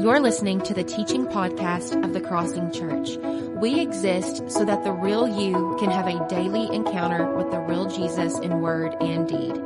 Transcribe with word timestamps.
You're 0.00 0.20
listening 0.20 0.60
to 0.60 0.74
the 0.74 0.84
teaching 0.84 1.26
podcast 1.26 2.04
of 2.04 2.12
the 2.12 2.20
Crossing 2.20 2.70
Church. 2.70 3.16
We 3.60 3.80
exist 3.80 4.48
so 4.48 4.64
that 4.64 4.84
the 4.84 4.92
real 4.92 5.26
you 5.26 5.76
can 5.80 5.90
have 5.90 6.06
a 6.06 6.24
daily 6.28 6.72
encounter 6.72 7.26
with 7.34 7.50
the 7.50 7.58
real 7.58 7.86
Jesus 7.86 8.38
in 8.38 8.60
word 8.60 8.94
and 9.00 9.26
deed. 9.26 9.56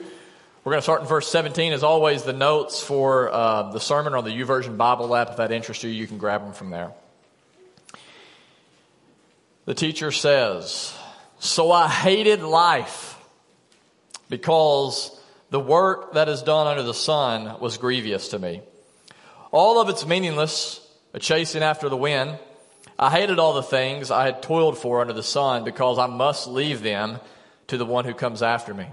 We're 0.63 0.71
going 0.73 0.79
to 0.79 0.83
start 0.83 1.01
in 1.01 1.07
verse 1.07 1.27
17. 1.27 1.73
As 1.73 1.83
always, 1.83 2.23
the 2.23 2.33
notes 2.33 2.83
for 2.83 3.31
uh, 3.31 3.71
the 3.71 3.79
sermon 3.79 4.13
are 4.13 4.17
on 4.17 4.25
the 4.25 4.29
YouVersion 4.29 4.77
Bible 4.77 5.15
app. 5.15 5.31
If 5.31 5.37
that 5.37 5.51
interests 5.51 5.83
you, 5.83 5.89
you 5.89 6.05
can 6.05 6.17
grab 6.17 6.43
them 6.43 6.53
from 6.53 6.69
there. 6.69 6.91
The 9.65 9.73
teacher 9.73 10.11
says, 10.11 10.93
So 11.39 11.71
I 11.71 11.87
hated 11.87 12.43
life 12.43 13.10
because 14.31 15.15
the 15.49 15.59
work 15.59 16.13
that 16.13 16.29
is 16.29 16.41
done 16.41 16.65
under 16.65 16.81
the 16.81 16.93
sun 16.93 17.59
was 17.59 17.77
grievous 17.77 18.29
to 18.29 18.39
me. 18.39 18.61
All 19.51 19.79
of 19.81 19.89
it's 19.89 20.07
meaningless, 20.07 20.79
a 21.13 21.19
chasing 21.19 21.61
after 21.61 21.89
the 21.89 21.97
wind. 21.97 22.39
I 22.97 23.11
hated 23.11 23.37
all 23.37 23.53
the 23.53 23.61
things 23.61 24.09
I 24.09 24.25
had 24.25 24.41
toiled 24.41 24.77
for 24.77 25.01
under 25.01 25.13
the 25.13 25.21
sun 25.21 25.65
because 25.65 25.99
I 25.99 26.07
must 26.07 26.47
leave 26.47 26.81
them 26.81 27.19
to 27.67 27.77
the 27.77 27.85
one 27.85 28.05
who 28.05 28.13
comes 28.13 28.41
after 28.41 28.73
me. 28.73 28.87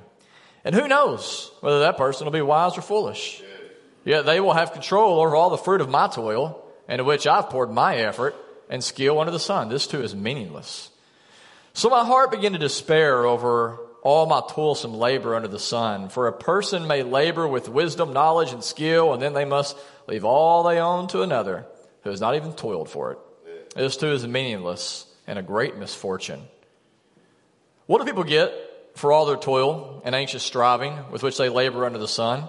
And 0.65 0.75
who 0.75 0.89
knows 0.89 1.53
whether 1.61 1.81
that 1.81 1.97
person 1.97 2.25
will 2.25 2.33
be 2.33 2.43
wise 2.43 2.77
or 2.77 2.83
foolish. 2.83 3.41
Yet 4.05 4.27
they 4.27 4.41
will 4.41 4.55
have 4.55 4.73
control 4.73 5.21
over 5.21 5.37
all 5.37 5.51
the 5.51 5.57
fruit 5.57 5.81
of 5.81 5.89
my 5.89 6.09
toil, 6.09 6.65
into 6.89 7.05
which 7.05 7.29
I've 7.29 7.51
poured 7.51 7.71
my 7.71 7.97
effort 7.97 8.35
and 8.69 8.83
skill 8.83 9.21
under 9.21 9.31
the 9.31 9.39
sun. 9.39 9.69
This 9.69 9.87
too 9.87 10.03
is 10.03 10.17
meaningless. 10.17 10.91
So 11.75 11.89
my 11.91 12.05
heart 12.05 12.33
began 12.33 12.55
to 12.55 12.59
despair 12.59 13.25
over 13.25 13.79
all 14.03 14.27
my 14.27 14.43
toilsome 14.49 14.95
labor 14.95 15.35
under 15.35 15.49
the 15.49 15.59
sun. 15.59 16.09
For 16.09 16.27
a 16.27 16.33
person 16.33 16.87
may 16.87 17.03
labor 17.03 17.47
with 17.47 17.69
wisdom, 17.69 18.13
knowledge, 18.13 18.53
and 18.53 18.63
skill, 18.63 19.13
and 19.13 19.21
then 19.21 19.33
they 19.33 19.45
must 19.45 19.77
leave 20.07 20.25
all 20.25 20.63
they 20.63 20.79
own 20.79 21.09
to 21.09 21.23
another 21.23 21.67
who 22.03 22.11
has 22.11 22.21
not 22.21 22.37
even 22.37 22.53
toiled 22.53 22.89
for 22.89 23.13
it. 23.13 23.19
This 23.75 23.97
too 23.97 24.13
is 24.13 24.27
meaningless 24.27 25.07
and 25.27 25.39
a 25.39 25.43
great 25.43 25.77
misfortune. 25.77 26.43
What 27.87 27.99
do 27.99 28.05
people 28.05 28.25
get 28.25 28.53
for 28.95 29.13
all 29.13 29.27
their 29.27 29.37
toil 29.37 30.03
and 30.05 30.15
anxious 30.15 30.43
striving 30.43 31.11
with 31.11 31.23
which 31.23 31.37
they 31.37 31.49
labor 31.49 31.85
under 31.85 31.99
the 31.99 32.09
sun? 32.09 32.45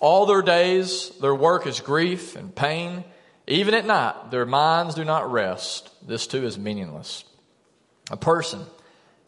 All 0.00 0.26
their 0.26 0.42
days, 0.42 1.10
their 1.20 1.34
work 1.34 1.66
is 1.66 1.80
grief 1.80 2.36
and 2.36 2.54
pain. 2.54 3.04
Even 3.46 3.74
at 3.74 3.86
night, 3.86 4.30
their 4.30 4.46
minds 4.46 4.94
do 4.94 5.04
not 5.04 5.30
rest. 5.30 5.90
This 6.06 6.26
too 6.26 6.44
is 6.44 6.58
meaningless. 6.58 7.24
A 8.10 8.16
person 8.16 8.64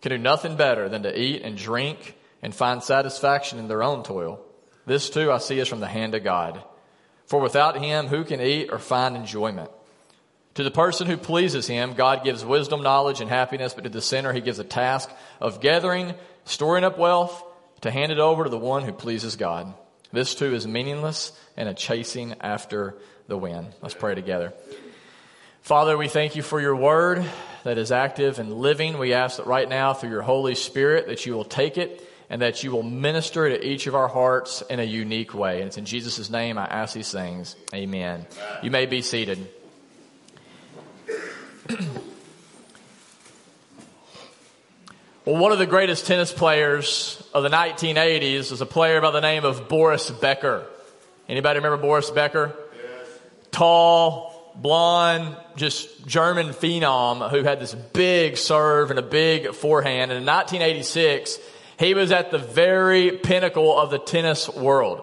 can 0.02 0.10
do 0.10 0.18
nothing 0.18 0.56
better 0.56 0.88
than 0.88 1.04
to 1.04 1.18
eat 1.18 1.42
and 1.42 1.56
drink 1.56 2.16
and 2.42 2.54
find 2.54 2.82
satisfaction 2.82 3.58
in 3.58 3.68
their 3.68 3.82
own 3.82 4.02
toil. 4.02 4.44
This 4.84 5.08
too 5.08 5.30
I 5.30 5.38
see 5.38 5.60
is 5.60 5.68
from 5.68 5.80
the 5.80 5.86
hand 5.86 6.14
of 6.14 6.24
God. 6.24 6.62
For 7.26 7.40
without 7.40 7.80
him, 7.80 8.08
who 8.08 8.24
can 8.24 8.40
eat 8.40 8.70
or 8.70 8.78
find 8.78 9.16
enjoyment? 9.16 9.70
To 10.54 10.64
the 10.64 10.70
person 10.70 11.06
who 11.06 11.16
pleases 11.16 11.66
him, 11.66 11.94
God 11.94 12.24
gives 12.24 12.44
wisdom, 12.44 12.82
knowledge, 12.82 13.20
and 13.20 13.30
happiness, 13.30 13.72
but 13.72 13.84
to 13.84 13.90
the 13.90 14.02
sinner, 14.02 14.32
he 14.32 14.40
gives 14.40 14.58
a 14.58 14.64
task 14.64 15.08
of 15.40 15.60
gathering, 15.60 16.14
storing 16.44 16.84
up 16.84 16.98
wealth, 16.98 17.42
to 17.82 17.90
hand 17.90 18.12
it 18.12 18.18
over 18.18 18.44
to 18.44 18.50
the 18.50 18.58
one 18.58 18.82
who 18.82 18.92
pleases 18.92 19.36
God. 19.36 19.72
This 20.12 20.34
too 20.34 20.54
is 20.54 20.66
meaningless 20.66 21.32
and 21.56 21.68
a 21.68 21.74
chasing 21.74 22.34
after 22.40 22.96
the 23.28 23.38
wind. 23.38 23.68
Let's 23.80 23.94
pray 23.94 24.14
together. 24.14 24.52
Father, 25.62 25.96
we 25.96 26.08
thank 26.08 26.34
you 26.34 26.42
for 26.42 26.60
your 26.60 26.74
word 26.74 27.24
that 27.62 27.78
is 27.78 27.92
active 27.92 28.40
and 28.40 28.52
living. 28.52 28.98
We 28.98 29.12
ask 29.12 29.36
that 29.36 29.46
right 29.46 29.68
now 29.68 29.94
through 29.94 30.10
your 30.10 30.22
Holy 30.22 30.56
Spirit 30.56 31.06
that 31.06 31.24
you 31.24 31.34
will 31.34 31.44
take 31.44 31.78
it 31.78 32.04
and 32.28 32.42
that 32.42 32.64
you 32.64 32.72
will 32.72 32.82
minister 32.82 33.48
to 33.48 33.64
each 33.64 33.86
of 33.86 33.94
our 33.94 34.08
hearts 34.08 34.64
in 34.68 34.80
a 34.80 34.82
unique 34.82 35.34
way. 35.34 35.58
And 35.58 35.68
it's 35.68 35.78
in 35.78 35.84
Jesus' 35.84 36.28
name 36.30 36.58
I 36.58 36.64
ask 36.64 36.94
these 36.94 37.12
things. 37.12 37.54
Amen. 37.72 38.26
You 38.60 38.72
may 38.72 38.86
be 38.86 39.02
seated. 39.02 39.38
well, 45.24 45.36
one 45.36 45.52
of 45.52 45.60
the 45.60 45.66
greatest 45.66 46.08
tennis 46.08 46.32
players 46.32 47.22
of 47.32 47.44
the 47.44 47.50
1980s 47.50 48.50
was 48.50 48.60
a 48.60 48.66
player 48.66 49.00
by 49.00 49.12
the 49.12 49.20
name 49.20 49.44
of 49.44 49.68
Boris 49.68 50.10
Becker. 50.10 50.66
Anybody 51.28 51.60
remember 51.60 51.76
Boris 51.76 52.10
Becker? 52.10 52.52
Yes. 52.74 53.08
Tall, 53.52 54.31
blonde, 54.54 55.36
just 55.56 56.06
German 56.06 56.48
phenom 56.48 57.30
who 57.30 57.42
had 57.42 57.60
this 57.60 57.74
big 57.74 58.36
serve 58.36 58.90
and 58.90 58.98
a 58.98 59.02
big 59.02 59.54
forehand. 59.54 60.12
And 60.12 60.20
in 60.20 60.26
1986, 60.26 61.38
he 61.78 61.94
was 61.94 62.12
at 62.12 62.30
the 62.30 62.38
very 62.38 63.12
pinnacle 63.12 63.78
of 63.78 63.90
the 63.90 63.98
tennis 63.98 64.48
world. 64.48 65.02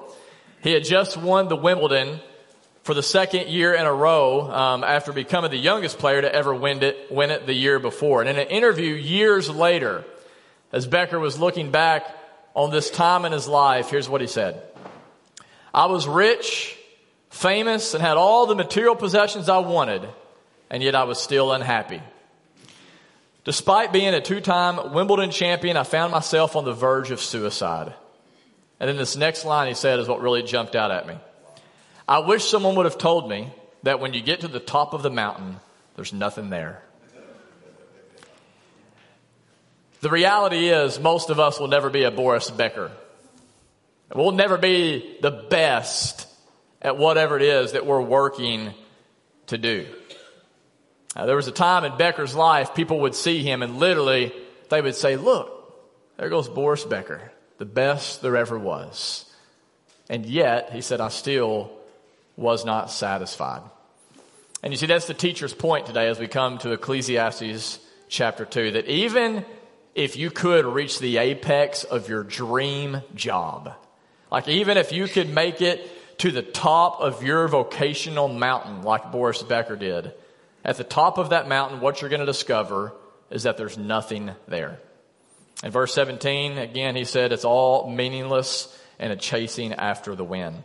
He 0.61 0.71
had 0.71 0.83
just 0.83 1.17
won 1.17 1.47
the 1.47 1.55
Wimbledon 1.55 2.19
for 2.83 2.93
the 2.93 3.03
second 3.03 3.49
year 3.49 3.73
in 3.73 3.85
a 3.85 3.93
row 3.93 4.49
um, 4.49 4.83
after 4.83 5.13
becoming 5.13 5.51
the 5.51 5.57
youngest 5.57 5.99
player 5.99 6.21
to 6.21 6.33
ever 6.33 6.53
win 6.55 6.81
it, 6.81 7.11
win 7.11 7.29
it 7.29 7.45
the 7.45 7.53
year 7.53 7.79
before. 7.79 8.21
And 8.21 8.29
in 8.29 8.37
an 8.37 8.47
interview 8.47 8.93
years 8.95 9.49
later, 9.49 10.03
as 10.71 10.87
Becker 10.87 11.19
was 11.19 11.39
looking 11.39 11.71
back 11.71 12.07
on 12.55 12.71
this 12.71 12.89
time 12.89 13.25
in 13.25 13.31
his 13.31 13.47
life, 13.47 13.89
here's 13.89 14.09
what 14.09 14.21
he 14.21 14.27
said. 14.27 14.63
I 15.73 15.85
was 15.85 16.07
rich, 16.07 16.78
famous, 17.29 17.93
and 17.93 18.01
had 18.01 18.17
all 18.17 18.45
the 18.45 18.55
material 18.55 18.95
possessions 18.95 19.49
I 19.49 19.59
wanted, 19.59 20.07
and 20.69 20.83
yet 20.83 20.95
I 20.95 21.03
was 21.03 21.19
still 21.19 21.51
unhappy. 21.51 22.01
Despite 23.45 23.93
being 23.93 24.13
a 24.13 24.21
two-time 24.21 24.93
Wimbledon 24.93 25.31
champion, 25.31 25.77
I 25.77 25.83
found 25.83 26.11
myself 26.11 26.55
on 26.55 26.65
the 26.65 26.73
verge 26.73 27.11
of 27.11 27.21
suicide. 27.21 27.93
And 28.79 28.87
then 28.87 28.97
this 28.97 29.15
next 29.15 29.45
line 29.45 29.67
he 29.67 29.73
said 29.73 29.99
is 29.99 30.07
what 30.07 30.21
really 30.21 30.43
jumped 30.43 30.75
out 30.75 30.91
at 30.91 31.07
me. 31.07 31.15
I 32.07 32.19
wish 32.19 32.45
someone 32.45 32.75
would 32.75 32.85
have 32.85 32.97
told 32.97 33.29
me 33.29 33.51
that 33.83 33.99
when 33.99 34.13
you 34.13 34.21
get 34.21 34.41
to 34.41 34.47
the 34.47 34.59
top 34.59 34.93
of 34.93 35.03
the 35.03 35.09
mountain, 35.09 35.59
there's 35.95 36.13
nothing 36.13 36.49
there. 36.49 36.81
The 40.01 40.09
reality 40.09 40.69
is, 40.69 40.99
most 40.99 41.29
of 41.29 41.39
us 41.39 41.59
will 41.59 41.67
never 41.67 41.89
be 41.89 42.03
a 42.03 42.11
Boris 42.11 42.49
Becker. 42.49 42.91
We'll 44.13 44.31
never 44.31 44.57
be 44.57 45.17
the 45.21 45.31
best 45.31 46.28
at 46.81 46.97
whatever 46.97 47.35
it 47.35 47.41
is 47.41 47.73
that 47.73 47.85
we're 47.85 48.01
working 48.01 48.73
to 49.47 49.57
do. 49.57 49.85
There 51.15 51.35
was 51.35 51.47
a 51.47 51.51
time 51.51 51.83
in 51.83 51.97
Becker's 51.97 52.35
life, 52.35 52.75
people 52.75 53.01
would 53.01 53.15
see 53.15 53.43
him 53.43 53.61
and 53.61 53.77
literally 53.77 54.31
they 54.69 54.81
would 54.81 54.95
say, 54.95 55.15
Look, 55.15 55.51
there 56.17 56.29
goes 56.29 56.47
Boris 56.47 56.83
Becker, 56.85 57.31
the 57.57 57.65
best 57.65 58.21
there 58.21 58.37
ever 58.37 58.57
was. 58.57 59.25
And 60.09 60.25
yet, 60.25 60.71
he 60.71 60.81
said, 60.81 61.01
I 61.01 61.09
still 61.09 61.71
was 62.35 62.65
not 62.65 62.89
satisfied. 62.89 63.61
And 64.63 64.73
you 64.73 64.77
see, 64.77 64.87
that's 64.87 65.07
the 65.07 65.13
teacher's 65.13 65.53
point 65.53 65.85
today 65.85 66.07
as 66.07 66.19
we 66.19 66.27
come 66.27 66.57
to 66.59 66.71
Ecclesiastes 66.71 67.79
chapter 68.07 68.45
2 68.45 68.71
that 68.71 68.87
even 68.87 69.45
if 69.95 70.17
you 70.17 70.31
could 70.31 70.65
reach 70.65 70.99
the 70.99 71.17
apex 71.17 71.83
of 71.83 72.09
your 72.09 72.23
dream 72.23 73.01
job, 73.13 73.73
like 74.31 74.47
even 74.47 74.77
if 74.77 74.91
you 74.91 75.07
could 75.07 75.29
make 75.29 75.61
it 75.61 75.89
to 76.19 76.31
the 76.31 76.41
top 76.41 77.01
of 77.01 77.23
your 77.23 77.47
vocational 77.47 78.27
mountain, 78.27 78.83
like 78.83 79.11
Boris 79.11 79.41
Becker 79.41 79.75
did, 79.75 80.13
at 80.63 80.77
the 80.77 80.83
top 80.83 81.17
of 81.17 81.29
that 81.29 81.47
mountain, 81.47 81.79
what 81.79 82.01
you're 82.01 82.09
going 82.09 82.19
to 82.19 82.25
discover 82.25 82.93
is 83.29 83.43
that 83.43 83.57
there's 83.57 83.77
nothing 83.77 84.31
there. 84.47 84.79
In 85.63 85.71
verse 85.71 85.93
17, 85.93 86.57
again, 86.57 86.95
he 86.95 87.05
said 87.05 87.31
it's 87.31 87.45
all 87.45 87.89
meaningless 87.89 88.75
and 88.97 89.11
a 89.11 89.15
chasing 89.15 89.73
after 89.73 90.15
the 90.15 90.23
wind. 90.23 90.63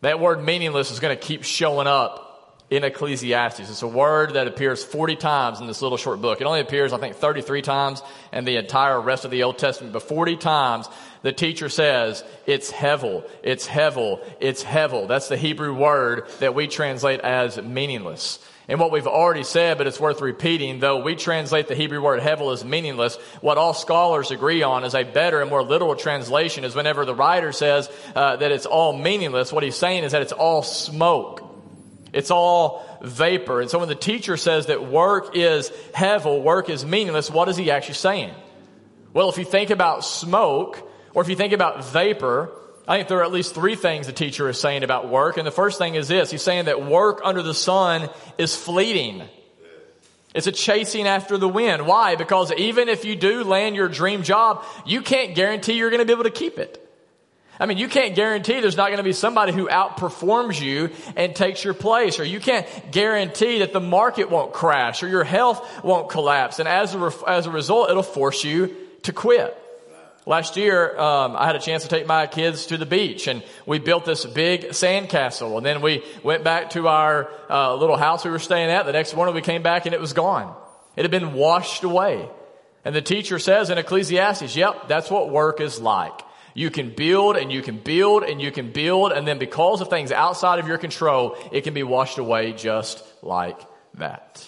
That 0.00 0.20
word 0.20 0.42
meaningless 0.42 0.90
is 0.90 1.00
going 1.00 1.16
to 1.16 1.22
keep 1.22 1.44
showing 1.44 1.86
up 1.86 2.29
in 2.70 2.84
Ecclesiastes. 2.84 3.68
It's 3.68 3.82
a 3.82 3.88
word 3.88 4.34
that 4.34 4.46
appears 4.46 4.82
40 4.84 5.16
times 5.16 5.60
in 5.60 5.66
this 5.66 5.82
little 5.82 5.98
short 5.98 6.22
book. 6.22 6.40
It 6.40 6.46
only 6.46 6.60
appears, 6.60 6.92
I 6.92 6.98
think, 6.98 7.16
33 7.16 7.62
times 7.62 8.02
in 8.32 8.44
the 8.44 8.56
entire 8.56 9.00
rest 9.00 9.24
of 9.24 9.32
the 9.32 9.42
Old 9.42 9.58
Testament, 9.58 9.92
but 9.92 10.04
40 10.04 10.36
times 10.36 10.88
the 11.22 11.32
teacher 11.32 11.68
says, 11.68 12.24
it's 12.46 12.70
hevel, 12.70 13.28
it's 13.42 13.66
hevel, 13.66 14.24
it's 14.40 14.62
hevel. 14.62 15.08
That's 15.08 15.28
the 15.28 15.36
Hebrew 15.36 15.74
word 15.74 16.28
that 16.38 16.54
we 16.54 16.68
translate 16.68 17.20
as 17.20 17.60
meaningless. 17.60 18.38
And 18.68 18.78
what 18.78 18.92
we've 18.92 19.08
already 19.08 19.42
said, 19.42 19.78
but 19.78 19.88
it's 19.88 19.98
worth 19.98 20.20
repeating, 20.20 20.78
though 20.78 21.02
we 21.02 21.16
translate 21.16 21.66
the 21.66 21.74
Hebrew 21.74 22.00
word 22.00 22.20
hevel 22.20 22.52
as 22.52 22.64
meaningless, 22.64 23.16
what 23.40 23.58
all 23.58 23.74
scholars 23.74 24.30
agree 24.30 24.62
on 24.62 24.84
is 24.84 24.94
a 24.94 25.02
better 25.02 25.40
and 25.40 25.50
more 25.50 25.64
literal 25.64 25.96
translation 25.96 26.62
is 26.62 26.76
whenever 26.76 27.04
the 27.04 27.16
writer 27.16 27.50
says 27.50 27.90
uh, 28.14 28.36
that 28.36 28.52
it's 28.52 28.66
all 28.66 28.96
meaningless, 28.96 29.52
what 29.52 29.64
he's 29.64 29.74
saying 29.74 30.04
is 30.04 30.12
that 30.12 30.22
it's 30.22 30.30
all 30.30 30.62
smoke. 30.62 31.49
It's 32.12 32.30
all 32.30 32.84
vapor. 33.02 33.60
And 33.60 33.70
so 33.70 33.78
when 33.78 33.88
the 33.88 33.94
teacher 33.94 34.36
says 34.36 34.66
that 34.66 34.86
work 34.86 35.36
is 35.36 35.70
hevel, 35.94 36.42
work 36.42 36.68
is 36.68 36.84
meaningless, 36.84 37.30
what 37.30 37.48
is 37.48 37.56
he 37.56 37.70
actually 37.70 37.94
saying? 37.94 38.34
Well, 39.12 39.28
if 39.28 39.38
you 39.38 39.44
think 39.44 39.70
about 39.70 40.04
smoke, 40.04 40.88
or 41.14 41.22
if 41.22 41.28
you 41.28 41.36
think 41.36 41.52
about 41.52 41.84
vapor, 41.84 42.52
I 42.86 42.96
think 42.96 43.08
there 43.08 43.18
are 43.18 43.24
at 43.24 43.32
least 43.32 43.54
three 43.54 43.76
things 43.76 44.06
the 44.06 44.12
teacher 44.12 44.48
is 44.48 44.60
saying 44.60 44.82
about 44.82 45.08
work. 45.08 45.36
And 45.36 45.46
the 45.46 45.52
first 45.52 45.78
thing 45.78 45.94
is 45.94 46.08
this. 46.08 46.30
He's 46.30 46.42
saying 46.42 46.64
that 46.64 46.84
work 46.84 47.20
under 47.24 47.42
the 47.42 47.54
sun 47.54 48.08
is 48.38 48.56
fleeting. 48.56 49.22
It's 50.34 50.46
a 50.46 50.52
chasing 50.52 51.06
after 51.06 51.38
the 51.38 51.48
wind. 51.48 51.86
Why? 51.86 52.14
Because 52.14 52.52
even 52.52 52.88
if 52.88 53.04
you 53.04 53.16
do 53.16 53.42
land 53.42 53.74
your 53.74 53.88
dream 53.88 54.22
job, 54.22 54.64
you 54.86 55.02
can't 55.02 55.34
guarantee 55.34 55.74
you're 55.74 55.90
going 55.90 56.00
to 56.00 56.04
be 56.04 56.12
able 56.12 56.24
to 56.24 56.30
keep 56.30 56.58
it. 56.58 56.86
I 57.60 57.66
mean, 57.66 57.76
you 57.76 57.88
can't 57.88 58.14
guarantee 58.14 58.60
there's 58.60 58.78
not 58.78 58.86
going 58.86 58.96
to 58.96 59.04
be 59.04 59.12
somebody 59.12 59.52
who 59.52 59.68
outperforms 59.68 60.58
you 60.58 60.90
and 61.14 61.36
takes 61.36 61.62
your 61.62 61.74
place, 61.74 62.18
or 62.18 62.24
you 62.24 62.40
can't 62.40 62.66
guarantee 62.90 63.58
that 63.58 63.74
the 63.74 63.80
market 63.80 64.30
won't 64.30 64.54
crash 64.54 65.02
or 65.02 65.08
your 65.08 65.24
health 65.24 65.84
won't 65.84 66.08
collapse. 66.08 66.58
And 66.58 66.66
as 66.66 66.94
a, 66.94 67.12
as 67.26 67.46
a 67.46 67.50
result, 67.50 67.90
it'll 67.90 68.02
force 68.02 68.44
you 68.44 68.74
to 69.02 69.12
quit. 69.12 69.54
Last 70.24 70.56
year, 70.56 70.98
um, 70.98 71.36
I 71.36 71.46
had 71.46 71.56
a 71.56 71.60
chance 71.60 71.82
to 71.82 71.88
take 71.88 72.06
my 72.06 72.26
kids 72.26 72.66
to 72.66 72.78
the 72.78 72.86
beach, 72.86 73.26
and 73.26 73.42
we 73.66 73.78
built 73.78 74.06
this 74.06 74.24
big 74.24 74.68
sandcastle. 74.68 75.58
And 75.58 75.66
then 75.66 75.82
we 75.82 76.02
went 76.22 76.44
back 76.44 76.70
to 76.70 76.88
our 76.88 77.30
uh, 77.50 77.74
little 77.74 77.96
house 77.96 78.24
we 78.24 78.30
were 78.30 78.38
staying 78.38 78.70
at. 78.70 78.86
The 78.86 78.92
next 78.92 79.14
morning, 79.14 79.34
we 79.34 79.42
came 79.42 79.62
back, 79.62 79.84
and 79.84 79.94
it 79.94 80.00
was 80.00 80.14
gone. 80.14 80.54
It 80.96 81.02
had 81.02 81.10
been 81.10 81.34
washed 81.34 81.84
away. 81.84 82.26
And 82.86 82.94
the 82.94 83.02
teacher 83.02 83.38
says 83.38 83.68
in 83.68 83.76
Ecclesiastes, 83.76 84.56
"Yep, 84.56 84.88
that's 84.88 85.10
what 85.10 85.30
work 85.30 85.60
is 85.60 85.78
like." 85.78 86.22
You 86.54 86.70
can 86.70 86.90
build 86.90 87.36
and 87.36 87.52
you 87.52 87.62
can 87.62 87.78
build 87.78 88.22
and 88.22 88.40
you 88.40 88.50
can 88.50 88.72
build, 88.72 89.12
and 89.12 89.26
then 89.26 89.38
because 89.38 89.80
of 89.80 89.88
things 89.88 90.12
outside 90.12 90.58
of 90.58 90.68
your 90.68 90.78
control, 90.78 91.36
it 91.52 91.62
can 91.62 91.74
be 91.74 91.82
washed 91.82 92.18
away 92.18 92.52
just 92.52 93.02
like 93.22 93.58
that. 93.94 94.46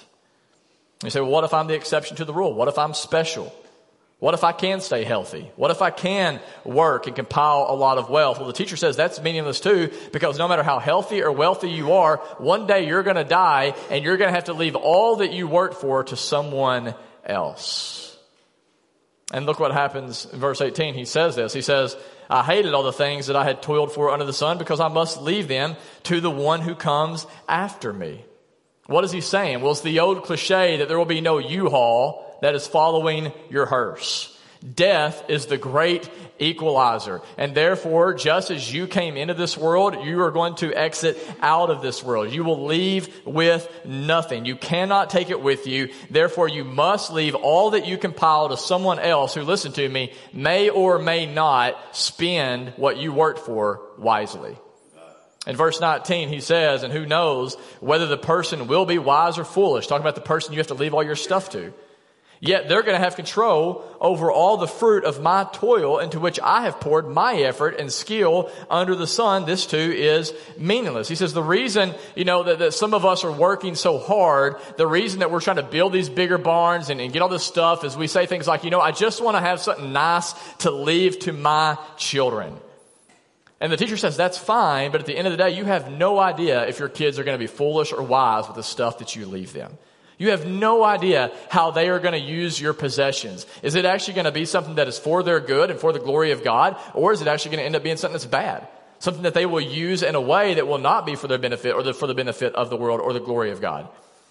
You 1.05 1.11
say, 1.11 1.21
well, 1.21 1.31
what 1.31 1.45
if 1.45 1.55
I'm 1.55 1.67
the 1.67 1.75
exception 1.75 2.17
to 2.19 2.25
the 2.25 2.33
rule? 2.33 2.55
What 2.55 2.69
if 2.69 2.79
I'm 2.79 2.95
special? 2.95 3.53
What 4.23 4.35
if 4.35 4.45
I 4.45 4.53
can 4.53 4.81
stay 4.81 5.03
healthy? 5.03 5.51
What 5.57 5.73
if 5.73 5.83
I 5.83 5.91
can 5.91 6.39
work 6.65 7.09
and 7.09 7.17
compile 7.17 7.67
a 7.69 7.75
lot 7.75 7.99
of 7.99 8.09
wealth? 8.09 8.39
Well, 8.39 8.47
the 8.47 8.53
teacher 8.53 8.77
says 8.77 8.95
that's 8.95 9.21
meaningless 9.21 9.59
too 9.59 9.91
because 10.13 10.39
no 10.39 10.47
matter 10.47 10.63
how 10.63 10.79
healthy 10.79 11.25
or 11.25 11.33
wealthy 11.33 11.71
you 11.71 11.95
are, 11.95 12.19
one 12.39 12.69
day 12.69 12.87
you're 12.87 13.03
going 13.03 13.17
to 13.17 13.25
die 13.25 13.75
and 13.91 14.05
you're 14.05 14.17
going 14.17 14.29
to 14.29 14.35
have 14.35 14.45
to 14.45 14.53
leave 14.53 14.77
all 14.77 15.17
that 15.17 15.33
you 15.33 15.49
worked 15.49 15.75
for 15.75 16.05
to 16.05 16.15
someone 16.15 16.95
else. 17.25 18.12
And 19.33 19.47
look 19.47 19.59
what 19.59 19.73
happens 19.73 20.27
in 20.27 20.39
verse 20.39 20.61
18. 20.61 20.95
He 20.95 21.07
says 21.07 21.35
this. 21.37 21.55
He 21.55 21.63
says, 21.63 21.97
I 22.29 22.43
hated 22.43 22.75
all 22.75 22.83
the 22.83 22.93
things 22.93 23.29
that 23.29 23.37
I 23.37 23.45
had 23.45 23.63
toiled 23.63 23.93
for 23.93 24.11
under 24.11 24.27
the 24.27 24.33
sun 24.33 24.59
because 24.59 24.79
I 24.79 24.89
must 24.89 25.23
leave 25.23 25.49
them 25.49 25.77
to 26.05 26.21
the 26.21 26.31
one 26.31 26.61
who 26.61 26.75
comes 26.75 27.27
after 27.49 27.93
me. 27.93 28.25
What 28.87 29.05
is 29.05 29.13
he 29.13 29.21
saying? 29.23 29.61
Well, 29.61 29.73
it's 29.73 29.81
the 29.81 30.01
old 30.01 30.25
cliche 30.25 30.77
that 30.77 30.89
there 30.89 30.99
will 30.99 31.05
be 31.07 31.21
no 31.21 31.39
U-Haul 31.39 32.39
that 32.43 32.55
is 32.55 32.67
following 32.67 33.33
your 33.49 33.65
hearse. 33.65 34.37
Death 34.63 35.25
is 35.29 35.47
the 35.47 35.59
great 35.59 36.09
equalizer. 36.39 37.21
And 37.37 37.55
therefore, 37.55 38.15
just 38.15 38.51
as 38.51 38.73
you 38.73 38.87
came 38.87 39.17
into 39.17 39.35
this 39.35 39.57
world, 39.59 40.05
you 40.05 40.21
are 40.23 40.31
going 40.31 40.55
to 40.57 40.73
exit 40.73 41.19
out 41.41 41.71
of 41.71 41.83
this 41.83 42.03
world. 42.03 42.33
You 42.33 42.45
will 42.45 42.65
leave 42.65 43.09
with 43.27 43.69
nothing. 43.85 44.45
You 44.45 44.57
cannot 44.57 45.11
take 45.11 45.31
it 45.31 45.41
with 45.41 45.67
you. 45.67 45.91
Therefore, 46.11 46.49
you 46.49 46.65
must 46.65 47.13
leave 47.13 47.35
all 47.35 47.71
that 47.71 47.87
you 47.87 47.99
compile 47.99 48.51
to 48.51 48.57
someone 48.57 48.99
else 49.01 49.35
who, 49.35 49.43
listen 49.43 49.73
to 49.73 49.89
me, 49.89 50.13
may 50.33 50.69
or 50.69 50.99
may 50.99 51.27
not 51.27 51.77
spend 51.97 52.73
what 52.77 52.99
you 52.99 53.13
worked 53.13 53.41
for 53.41 53.81
wisely. 53.99 54.57
In 55.45 55.57
verse 55.57 55.81
19, 55.81 56.29
he 56.29 56.41
says, 56.41 56.85
and 56.85 56.93
who 56.93 57.05
knows 57.05 57.57
whether 57.81 58.07
the 58.07 58.17
person 58.17 58.69
will 58.69 58.87
be 58.87 58.99
wise 58.99 59.39
or 59.39 59.45
foolish. 59.45 59.89
Talking 59.89 60.05
about 60.05 60.15
the 60.15 60.21
person 60.21 60.53
you 60.53 60.61
have 60.61 60.69
to 60.69 60.75
leave 60.75 60.95
all 60.95 61.03
your 61.03 61.17
stuff 61.17 61.51
to. 61.51 61.73
Yet 62.45 62.69
they're 62.69 62.83
going 62.83 62.99
to 62.99 63.05
have 63.05 63.15
control 63.15 63.85
over 64.01 64.33
all 64.33 64.57
the 64.57 64.67
fruit 64.67 65.05
of 65.05 65.23
my 65.23 65.47
toil 65.53 66.01
into 66.01 66.19
which 66.19 66.41
I 66.43 66.63
have 66.63 66.81
poured 66.81 67.07
my 67.07 67.37
effort 67.37 67.79
and 67.79 67.91
skill 67.91 68.51
under 68.69 68.97
the 68.97 69.07
sun. 69.07 69.45
This 69.45 69.65
too 69.65 69.77
is 69.77 70.35
meaningless. 70.59 71.07
He 71.07 71.15
says 71.15 71.33
the 71.33 71.43
reason, 71.43 71.95
you 72.17 72.25
know, 72.25 72.43
that, 72.43 72.59
that 72.59 72.75
some 72.75 72.95
of 72.95 73.07
us 73.07 73.23
are 73.23 73.31
working 73.31 73.77
so 73.77 73.97
hard, 73.97 74.57
the 74.77 74.89
reason 74.89 75.21
that 75.21 75.31
we're 75.31 75.41
trying 75.41 75.59
to 75.59 75.63
build 75.63 75.93
these 75.93 76.09
bigger 76.09 76.37
barns 76.37 76.91
and, 76.91 77.01
and 77.01 77.13
get 77.13 77.23
all 77.23 77.29
this 77.29 77.45
stuff 77.45 77.85
is 77.85 77.97
we 77.97 78.09
say 78.09 78.27
things 78.27 78.49
like, 78.49 78.65
you 78.65 78.71
know, 78.71 78.81
I 78.81 78.91
just 78.91 79.23
want 79.23 79.37
to 79.37 79.41
have 79.41 79.61
something 79.61 79.93
nice 79.93 80.35
to 80.59 80.73
leave 80.73 81.21
to 81.21 81.33
my 81.33 81.79
children. 81.97 82.57
And 83.61 83.71
the 83.71 83.77
teacher 83.77 83.97
says 83.97 84.17
that's 84.17 84.37
fine, 84.37 84.91
but 84.91 85.01
at 85.01 85.07
the 85.07 85.17
end 85.17 85.29
of 85.29 85.33
the 85.33 85.37
day, 85.37 85.51
you 85.51 85.65
have 85.65 85.93
no 85.93 86.19
idea 86.19 86.67
if 86.67 86.81
your 86.81 86.89
kids 86.89 87.21
are 87.21 87.25
going 87.25 87.37
to 87.37 87.43
be 87.43 87.47
foolish 87.47 87.93
or 87.93 88.03
wise 88.03 88.49
with 88.49 88.57
the 88.57 88.65
stuff 88.65 88.99
that 88.99 89.15
you 89.15 89.27
leave 89.27 89.53
them. 89.53 89.79
You 90.23 90.31
have 90.31 90.47
no 90.47 90.85
idea 90.85 91.33
how 91.51 91.73
they 91.73 91.89
are 91.89 91.99
going 91.99 92.13
to 92.13 92.21
use 92.21 92.61
your 92.61 92.75
possessions. 92.75 93.45
Is 93.61 93.75
it 93.75 93.85
actually 93.85 94.15
going 94.15 94.27
to 94.27 94.31
be 94.31 94.45
something 94.45 94.77
that 94.77 94.87
is 94.87 94.97
for 94.97 95.25
their 95.25 95.41
good 95.41 95.69
and 95.73 95.81
for 95.81 95.93
the 95.93 95.99
glory 95.99 96.31
of 96.31 96.45
God? 96.45 96.77
Or 96.95 97.13
is 97.13 97.23
it 97.23 97.27
actually 97.27 97.57
going 97.57 97.59
to 97.59 97.67
end 97.67 97.75
up 97.75 97.83
being 97.83 97.97
something 97.97 98.13
that's 98.13 98.25
bad? 98.25 98.69
Something 99.01 99.25
that 99.25 99.35
they 99.35 99.47
will 99.47 99.61
use 99.61 100.05
in 100.05 100.15
a 100.15 100.21
way 100.21 100.55
that 100.55 100.69
will 100.69 100.79
not 100.79 101.07
be 101.07 101.17
for 101.17 101.27
their 101.27 101.39
benefit 101.39 101.75
or 101.75 101.83
the, 101.83 101.93
for 101.93 102.07
the 102.07 102.15
benefit 102.15 102.55
of 102.55 102.71
the 102.71 102.77
world 102.77 103.01
or 103.01 103.13
the 103.13 103.19
glory 103.19 103.51
of 103.51 103.61
God. 103.61 103.89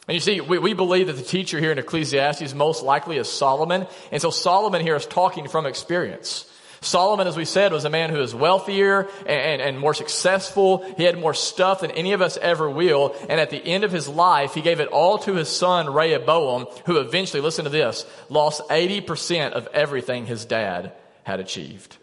And 0.08 0.16
you 0.16 0.22
see, 0.22 0.40
we, 0.40 0.60
we 0.60 0.74
believe 0.74 1.08
that 1.08 1.18
the 1.18 1.24
teacher 1.24 1.60
here 1.60 1.74
in 1.74 1.78
Ecclesiastes 1.78 2.54
most 2.54 2.84
likely 2.84 3.18
is 3.18 3.28
Solomon. 3.28 3.86
And 4.14 4.22
so 4.22 4.30
Solomon 4.30 4.82
here 4.82 4.96
is 4.96 5.06
talking 5.06 5.50
from 5.50 5.66
experience. 5.66 6.50
Solomon, 6.84 7.28
as 7.28 7.38
we 7.38 7.46
said, 7.46 7.72
was 7.72 7.86
a 7.86 7.92
man 7.92 8.10
who 8.10 8.18
was 8.18 8.34
wealthier 8.34 9.08
and, 9.20 9.30
and, 9.30 9.62
and, 9.62 9.80
more 9.80 9.94
successful. 9.94 10.84
He 10.98 11.04
had 11.04 11.20
more 11.20 11.36
stuff 11.36 11.82
than 11.82 11.92
any 11.92 12.14
of 12.14 12.24
us 12.24 12.38
ever 12.38 12.68
will. 12.68 13.16
And 13.30 13.40
at 13.40 13.52
the 13.52 13.64
end 13.64 13.84
of 13.84 13.92
his 13.92 14.08
life, 14.08 14.56
he 14.56 14.62
gave 14.62 14.80
it 14.80 14.88
all 14.88 15.20
to 15.20 15.36
his 15.36 15.48
son, 15.48 15.94
Rehoboam, 15.94 16.66
who 16.86 16.98
eventually, 16.98 17.40
listen 17.40 17.66
to 17.66 17.70
this, 17.70 18.04
lost 18.30 18.68
80% 18.68 19.52
of 19.52 19.68
everything 19.68 20.26
his 20.26 20.44
dad 20.44 20.94
had 21.24 21.40
achieved. 21.40 21.98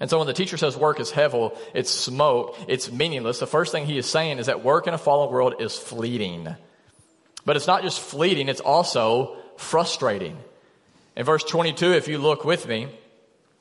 And 0.00 0.10
so 0.10 0.18
when 0.18 0.26
the 0.26 0.32
teacher 0.32 0.56
says 0.56 0.76
work 0.76 0.98
is 0.98 1.12
hevel, 1.12 1.56
it's 1.72 1.90
smoke, 1.90 2.56
it's 2.66 2.90
meaningless, 2.90 3.38
the 3.38 3.46
first 3.46 3.70
thing 3.70 3.86
he 3.86 3.98
is 3.98 4.06
saying 4.06 4.38
is 4.38 4.46
that 4.46 4.64
work 4.64 4.88
in 4.88 4.94
a 4.94 4.98
fallen 4.98 5.32
world 5.32 5.54
is 5.60 5.76
fleeting. 5.76 6.54
But 7.44 7.56
it's 7.56 7.66
not 7.66 7.82
just 7.82 8.00
fleeting, 8.00 8.48
it's 8.48 8.60
also 8.60 9.36
frustrating. 9.56 10.36
In 11.16 11.24
verse 11.24 11.44
22, 11.44 11.92
if 11.92 12.08
you 12.08 12.18
look 12.18 12.44
with 12.44 12.66
me, 12.66 12.88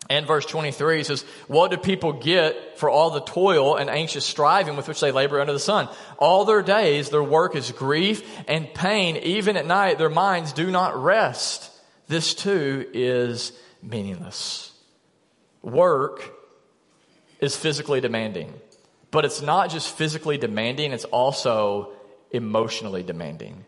and 0.10 0.26
verse 0.26 0.46
23 0.46 1.04
says, 1.04 1.24
What 1.48 1.72
do 1.72 1.78
people 1.78 2.14
get 2.14 2.78
for 2.80 2.90
all 2.90 3.10
the 3.10 3.22
toil 3.22 3.76
and 3.76 3.90
anxious 3.90 4.26
striving 4.26 4.78
with 4.78 4.88
which 4.88 5.02
they 5.02 5.12
labor 5.12 5.42
under 5.42 5.54
the 5.54 5.60
sun? 5.60 5.90
All 6.18 6.46
their 6.46 6.62
days, 6.62 7.10
their 7.10 7.24
work 7.24 7.56
is 7.56 7.72
grief 7.72 8.24
and 8.48 8.74
pain. 8.74 9.18
Even 9.18 9.58
at 9.58 9.66
night, 9.66 9.98
their 9.98 10.10
minds 10.10 10.54
do 10.54 10.72
not 10.72 11.02
rest. 11.02 11.72
This 12.08 12.34
too 12.34 12.86
is 12.94 13.52
meaningless. 13.82 14.72
Work 15.62 16.34
is 17.42 17.56
physically 17.56 18.00
demanding, 18.00 18.54
but 19.12 19.26
it's 19.26 19.42
not 19.42 19.70
just 19.70 19.96
physically 19.96 20.38
demanding, 20.38 20.94
it's 20.94 21.06
also 21.06 21.92
emotionally 22.32 23.04
demanding. 23.04 23.66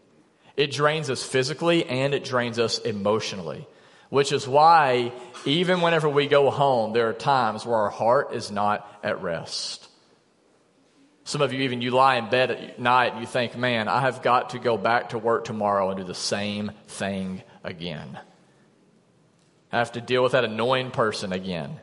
It 0.56 0.72
drains 0.72 1.10
us 1.10 1.24
physically 1.24 1.86
and 1.86 2.14
it 2.14 2.24
drains 2.24 2.60
us 2.60 2.80
emotionally. 2.80 3.68
Which 4.10 4.32
is 4.32 4.48
why 4.48 5.12
even 5.46 5.82
whenever 5.82 6.10
we 6.10 6.28
go 6.28 6.50
home, 6.50 6.94
there 6.94 7.10
are 7.10 7.14
times 7.14 7.66
where 7.66 7.78
our 7.78 7.90
heart 7.90 8.34
is 8.34 8.50
not 8.50 8.88
at 9.04 9.22
rest. 9.22 9.88
Some 11.24 11.42
of 11.42 11.54
you 11.54 11.62
even, 11.62 11.82
you 11.82 11.92
lie 11.92 12.16
in 12.16 12.30
bed 12.30 12.50
at 12.50 12.80
night 12.80 13.12
and 13.12 13.22
you 13.22 13.28
think, 13.28 13.56
man, 13.56 13.88
I 13.88 14.02
have 14.02 14.24
got 14.24 14.52
to 14.52 14.60
go 14.60 14.78
back 14.78 15.10
to 15.10 15.20
work 15.20 15.46
tomorrow 15.46 15.90
and 15.90 16.00
do 16.00 16.04
the 16.04 16.16
same 16.16 16.72
thing 16.88 17.44
again. 17.64 18.18
I 19.72 19.78
have 19.78 19.92
to 19.92 20.02
deal 20.02 20.24
with 20.24 20.32
that 20.32 20.44
annoying 20.44 20.90
person 20.90 21.32
again. 21.32 21.80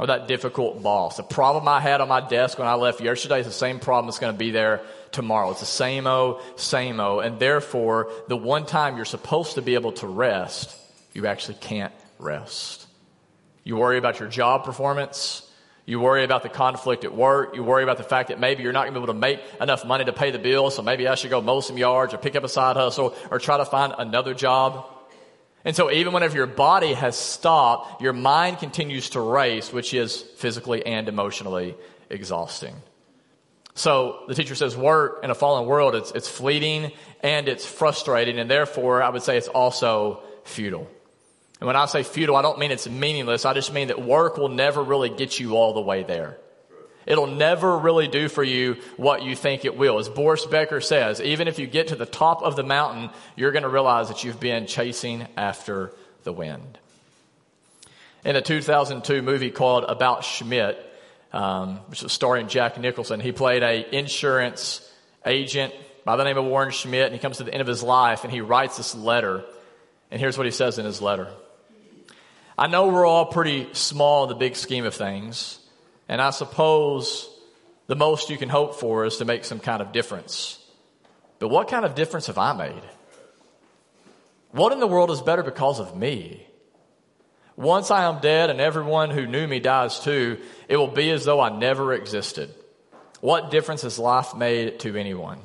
Or 0.00 0.06
that 0.06 0.28
difficult 0.28 0.82
boss. 0.82 1.18
The 1.18 1.22
problem 1.22 1.68
I 1.68 1.78
had 1.78 2.00
on 2.00 2.08
my 2.08 2.26
desk 2.26 2.58
when 2.58 2.66
I 2.66 2.72
left 2.72 3.02
yesterday 3.02 3.40
is 3.40 3.46
the 3.46 3.52
same 3.52 3.78
problem 3.80 4.06
that's 4.06 4.18
going 4.18 4.32
to 4.32 4.38
be 4.38 4.50
there 4.50 4.80
tomorrow. 5.12 5.50
It's 5.50 5.60
the 5.60 5.66
same 5.66 6.06
o, 6.06 6.40
same 6.56 6.98
o. 7.00 7.18
And 7.18 7.38
therefore, 7.38 8.10
the 8.26 8.36
one 8.36 8.64
time 8.64 8.96
you're 8.96 9.04
supposed 9.04 9.56
to 9.56 9.62
be 9.62 9.74
able 9.74 9.92
to 9.92 10.06
rest, 10.06 10.74
you 11.12 11.26
actually 11.26 11.58
can't 11.60 11.92
rest. 12.18 12.86
You 13.62 13.76
worry 13.76 13.98
about 13.98 14.20
your 14.20 14.30
job 14.30 14.64
performance. 14.64 15.46
You 15.84 16.00
worry 16.00 16.24
about 16.24 16.44
the 16.44 16.48
conflict 16.48 17.04
at 17.04 17.14
work. 17.14 17.54
You 17.54 17.62
worry 17.62 17.82
about 17.82 17.98
the 17.98 18.02
fact 18.02 18.30
that 18.30 18.40
maybe 18.40 18.62
you're 18.62 18.72
not 18.72 18.84
going 18.84 18.94
to 18.94 19.00
be 19.00 19.04
able 19.04 19.12
to 19.12 19.20
make 19.20 19.40
enough 19.60 19.84
money 19.84 20.06
to 20.06 20.14
pay 20.14 20.30
the 20.30 20.38
bills, 20.38 20.76
so 20.76 20.82
maybe 20.82 21.08
I 21.08 21.14
should 21.14 21.28
go 21.28 21.42
mow 21.42 21.60
some 21.60 21.76
yards 21.76 22.14
or 22.14 22.16
pick 22.16 22.36
up 22.36 22.44
a 22.44 22.48
side 22.48 22.76
hustle 22.76 23.14
or 23.30 23.38
try 23.38 23.58
to 23.58 23.66
find 23.66 23.92
another 23.98 24.32
job. 24.32 24.86
And 25.64 25.76
so 25.76 25.90
even 25.90 26.12
whenever 26.12 26.36
your 26.36 26.46
body 26.46 26.94
has 26.94 27.16
stopped, 27.16 28.00
your 28.00 28.12
mind 28.12 28.58
continues 28.58 29.10
to 29.10 29.20
race, 29.20 29.72
which 29.72 29.92
is 29.92 30.22
physically 30.36 30.84
and 30.86 31.08
emotionally 31.08 31.76
exhausting. 32.08 32.74
So 33.74 34.24
the 34.26 34.34
teacher 34.34 34.54
says 34.54 34.76
work 34.76 35.20
in 35.22 35.30
a 35.30 35.34
fallen 35.34 35.66
world, 35.66 35.94
it's, 35.94 36.10
it's 36.12 36.28
fleeting 36.28 36.92
and 37.22 37.48
it's 37.48 37.66
frustrating, 37.66 38.38
and 38.38 38.50
therefore 38.50 39.02
I 39.02 39.10
would 39.10 39.22
say 39.22 39.36
it's 39.36 39.48
also 39.48 40.22
futile. 40.44 40.88
And 41.60 41.66
when 41.66 41.76
I 41.76 41.84
say 41.86 42.02
futile, 42.02 42.36
I 42.36 42.42
don't 42.42 42.58
mean 42.58 42.70
it's 42.70 42.88
meaningless. 42.88 43.44
I 43.44 43.52
just 43.52 43.72
mean 43.72 43.88
that 43.88 44.02
work 44.02 44.38
will 44.38 44.48
never 44.48 44.82
really 44.82 45.10
get 45.10 45.38
you 45.38 45.56
all 45.56 45.74
the 45.74 45.80
way 45.80 46.02
there. 46.02 46.38
It'll 47.06 47.26
never 47.26 47.78
really 47.78 48.08
do 48.08 48.28
for 48.28 48.44
you 48.44 48.76
what 48.96 49.22
you 49.22 49.34
think 49.34 49.64
it 49.64 49.76
will. 49.76 49.98
As 49.98 50.08
Boris 50.08 50.44
Becker 50.46 50.80
says, 50.80 51.20
even 51.20 51.48
if 51.48 51.58
you 51.58 51.66
get 51.66 51.88
to 51.88 51.96
the 51.96 52.06
top 52.06 52.42
of 52.42 52.56
the 52.56 52.62
mountain, 52.62 53.10
you're 53.36 53.52
going 53.52 53.62
to 53.62 53.68
realize 53.68 54.08
that 54.08 54.22
you've 54.22 54.40
been 54.40 54.66
chasing 54.66 55.26
after 55.36 55.92
the 56.24 56.32
wind. 56.32 56.78
In 58.24 58.36
a 58.36 58.42
2002 58.42 59.22
movie 59.22 59.50
called 59.50 59.84
About 59.84 60.24
Schmidt, 60.24 60.78
um, 61.32 61.76
which 61.86 62.02
was 62.02 62.12
starring 62.12 62.48
Jack 62.48 62.78
Nicholson, 62.78 63.20
he 63.20 63.32
played 63.32 63.62
a 63.62 63.96
insurance 63.96 64.86
agent 65.24 65.72
by 66.04 66.16
the 66.16 66.24
name 66.24 66.36
of 66.36 66.44
Warren 66.44 66.70
Schmidt, 66.70 67.06
and 67.06 67.14
he 67.14 67.18
comes 67.18 67.38
to 67.38 67.44
the 67.44 67.52
end 67.52 67.60
of 67.60 67.66
his 67.66 67.82
life 67.82 68.24
and 68.24 68.32
he 68.32 68.40
writes 68.40 68.76
this 68.76 68.94
letter. 68.94 69.44
And 70.10 70.20
here's 70.20 70.36
what 70.36 70.46
he 70.46 70.50
says 70.50 70.78
in 70.78 70.84
his 70.84 71.00
letter. 71.00 71.28
I 72.58 72.66
know 72.66 72.88
we're 72.88 73.06
all 73.06 73.26
pretty 73.26 73.68
small 73.72 74.24
in 74.24 74.28
the 74.28 74.34
big 74.34 74.54
scheme 74.54 74.84
of 74.84 74.94
things, 74.94 75.59
and 76.10 76.20
I 76.20 76.30
suppose 76.30 77.30
the 77.86 77.94
most 77.94 78.30
you 78.30 78.36
can 78.36 78.48
hope 78.48 78.74
for 78.74 79.04
is 79.04 79.18
to 79.18 79.24
make 79.24 79.44
some 79.44 79.60
kind 79.60 79.80
of 79.80 79.92
difference. 79.92 80.58
But 81.38 81.48
what 81.48 81.68
kind 81.68 81.84
of 81.84 81.94
difference 81.94 82.26
have 82.26 82.36
I 82.36 82.52
made? 82.52 82.82
What 84.50 84.72
in 84.72 84.80
the 84.80 84.88
world 84.88 85.12
is 85.12 85.22
better 85.22 85.44
because 85.44 85.78
of 85.78 85.96
me? 85.96 86.44
Once 87.54 87.92
I 87.92 88.06
am 88.06 88.20
dead 88.20 88.50
and 88.50 88.60
everyone 88.60 89.10
who 89.10 89.24
knew 89.24 89.46
me 89.46 89.60
dies 89.60 90.00
too, 90.00 90.40
it 90.68 90.76
will 90.76 90.88
be 90.88 91.10
as 91.10 91.24
though 91.24 91.40
I 91.40 91.56
never 91.56 91.92
existed. 91.92 92.52
What 93.20 93.52
difference 93.52 93.82
has 93.82 93.96
life 93.96 94.34
made 94.34 94.80
to 94.80 94.96
anyone? 94.96 95.38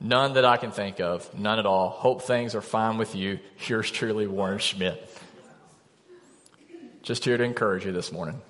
None 0.00 0.32
that 0.32 0.44
I 0.44 0.56
can 0.56 0.72
think 0.72 0.98
of. 0.98 1.32
None 1.32 1.60
at 1.60 1.66
all. 1.66 1.90
Hope 1.90 2.22
things 2.22 2.56
are 2.56 2.60
fine 2.60 2.98
with 2.98 3.14
you. 3.14 3.38
Yours 3.68 3.88
truly, 3.88 4.26
Warren 4.26 4.58
Schmidt. 4.58 5.16
Just 7.02 7.24
here 7.24 7.36
to 7.36 7.44
encourage 7.44 7.86
you 7.86 7.92
this 7.92 8.10
morning. 8.10 8.42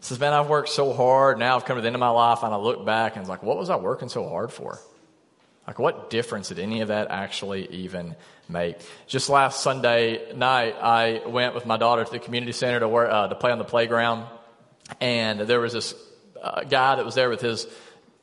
Says, 0.00 0.18
man, 0.18 0.32
I've 0.32 0.48
worked 0.48 0.70
so 0.70 0.92
hard. 0.94 1.38
Now 1.38 1.56
I've 1.56 1.66
come 1.66 1.76
to 1.76 1.82
the 1.82 1.86
end 1.86 1.96
of 1.96 2.00
my 2.00 2.08
life 2.08 2.42
and 2.42 2.54
I 2.54 2.56
look 2.56 2.84
back 2.86 3.16
and 3.16 3.20
it's 3.20 3.28
like, 3.28 3.42
what 3.42 3.58
was 3.58 3.68
I 3.68 3.76
working 3.76 4.08
so 4.08 4.26
hard 4.28 4.50
for? 4.50 4.78
Like, 5.66 5.78
what 5.78 6.10
difference 6.10 6.48
did 6.48 6.58
any 6.58 6.80
of 6.80 6.88
that 6.88 7.10
actually 7.10 7.66
even 7.68 8.16
make? 8.48 8.78
Just 9.06 9.28
last 9.28 9.62
Sunday 9.62 10.34
night, 10.34 10.74
I 10.80 11.22
went 11.26 11.54
with 11.54 11.66
my 11.66 11.76
daughter 11.76 12.02
to 12.02 12.10
the 12.10 12.18
community 12.18 12.52
center 12.52 12.80
to, 12.80 12.88
work, 12.88 13.10
uh, 13.12 13.28
to 13.28 13.34
play 13.34 13.52
on 13.52 13.58
the 13.58 13.64
playground. 13.64 14.26
And 15.00 15.40
there 15.40 15.60
was 15.60 15.74
this 15.74 15.94
uh, 16.42 16.64
guy 16.64 16.96
that 16.96 17.04
was 17.04 17.14
there 17.14 17.28
with 17.28 17.42
his 17.42 17.66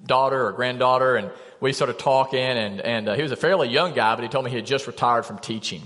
daughter 0.03 0.47
or 0.47 0.51
granddaughter. 0.53 1.15
And 1.15 1.31
we 1.59 1.73
started 1.73 1.99
talking. 1.99 2.39
And, 2.39 2.81
and 2.81 3.07
uh, 3.07 3.13
he 3.13 3.21
was 3.21 3.31
a 3.31 3.37
fairly 3.37 3.69
young 3.69 3.93
guy, 3.93 4.15
but 4.15 4.23
he 4.23 4.29
told 4.29 4.43
me 4.43 4.51
he 4.51 4.57
had 4.57 4.65
just 4.65 4.87
retired 4.87 5.25
from 5.25 5.37
teaching. 5.37 5.83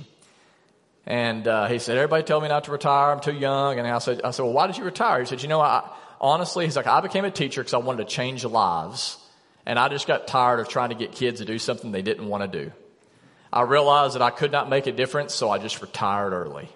And 1.06 1.48
uh, 1.48 1.68
he 1.68 1.80
said, 1.80 1.98
everybody 1.98 2.24
told 2.24 2.44
me 2.44 2.50
not 2.50 2.66
to 2.66 2.72
retire. 2.72 3.12
I'm 3.12 3.20
too 3.20 3.34
young. 3.34 3.80
And 3.80 3.88
I 3.88 3.98
said, 4.00 4.22
I 4.24 4.32
said, 4.32 4.44
well, 4.44 4.54
why 4.54 4.68
did 4.68 4.78
you 4.78 4.84
retire? 4.84 5.20
He 5.20 5.26
said, 5.26 5.42
you 5.42 5.50
know, 5.50 5.60
I, 5.60 5.90
honestly, 6.20 6.66
he's 6.66 6.76
like, 6.76 6.88
I 6.88 7.02
became 7.02 7.26
a 7.26 7.32
teacher 7.32 7.62
because 7.62 7.74
I 7.74 7.78
wanted 7.78 8.08
to 8.08 8.14
change 8.14 8.46
lives. 8.46 9.18
And 9.66 9.78
I 9.80 9.90
just 9.90 10.08
got 10.08 10.28
tired 10.28 10.60
of 10.60 10.70
trying 10.70 10.90
to 10.90 10.96
get 10.96 11.12
kids 11.12 11.40
to 11.40 11.46
do 11.46 11.60
something 11.60 11.92
they 11.92 12.02
didn't 12.02 12.28
want 12.28 12.52
to 12.52 12.66
do. 12.66 12.72
I 13.54 13.64
realized 13.64 14.16
that 14.16 14.22
I 14.22 14.30
could 14.30 14.52
not 14.52 14.70
make 14.70 14.88
a 14.88 14.92
difference, 14.92 15.34
so 15.34 15.50
I 15.50 15.58
just 15.58 15.82
retired 15.82 16.34
early. 16.34 16.70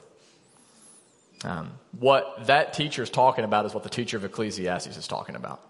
Um, 1.43 1.71
what 1.99 2.47
that 2.47 2.73
teacher 2.73 3.03
is 3.03 3.09
talking 3.09 3.45
about 3.45 3.65
is 3.65 3.73
what 3.73 3.83
the 3.83 3.89
teacher 3.89 4.17
of 4.17 4.25
Ecclesiastes 4.25 4.97
is 4.97 5.07
talking 5.07 5.35
about. 5.35 5.61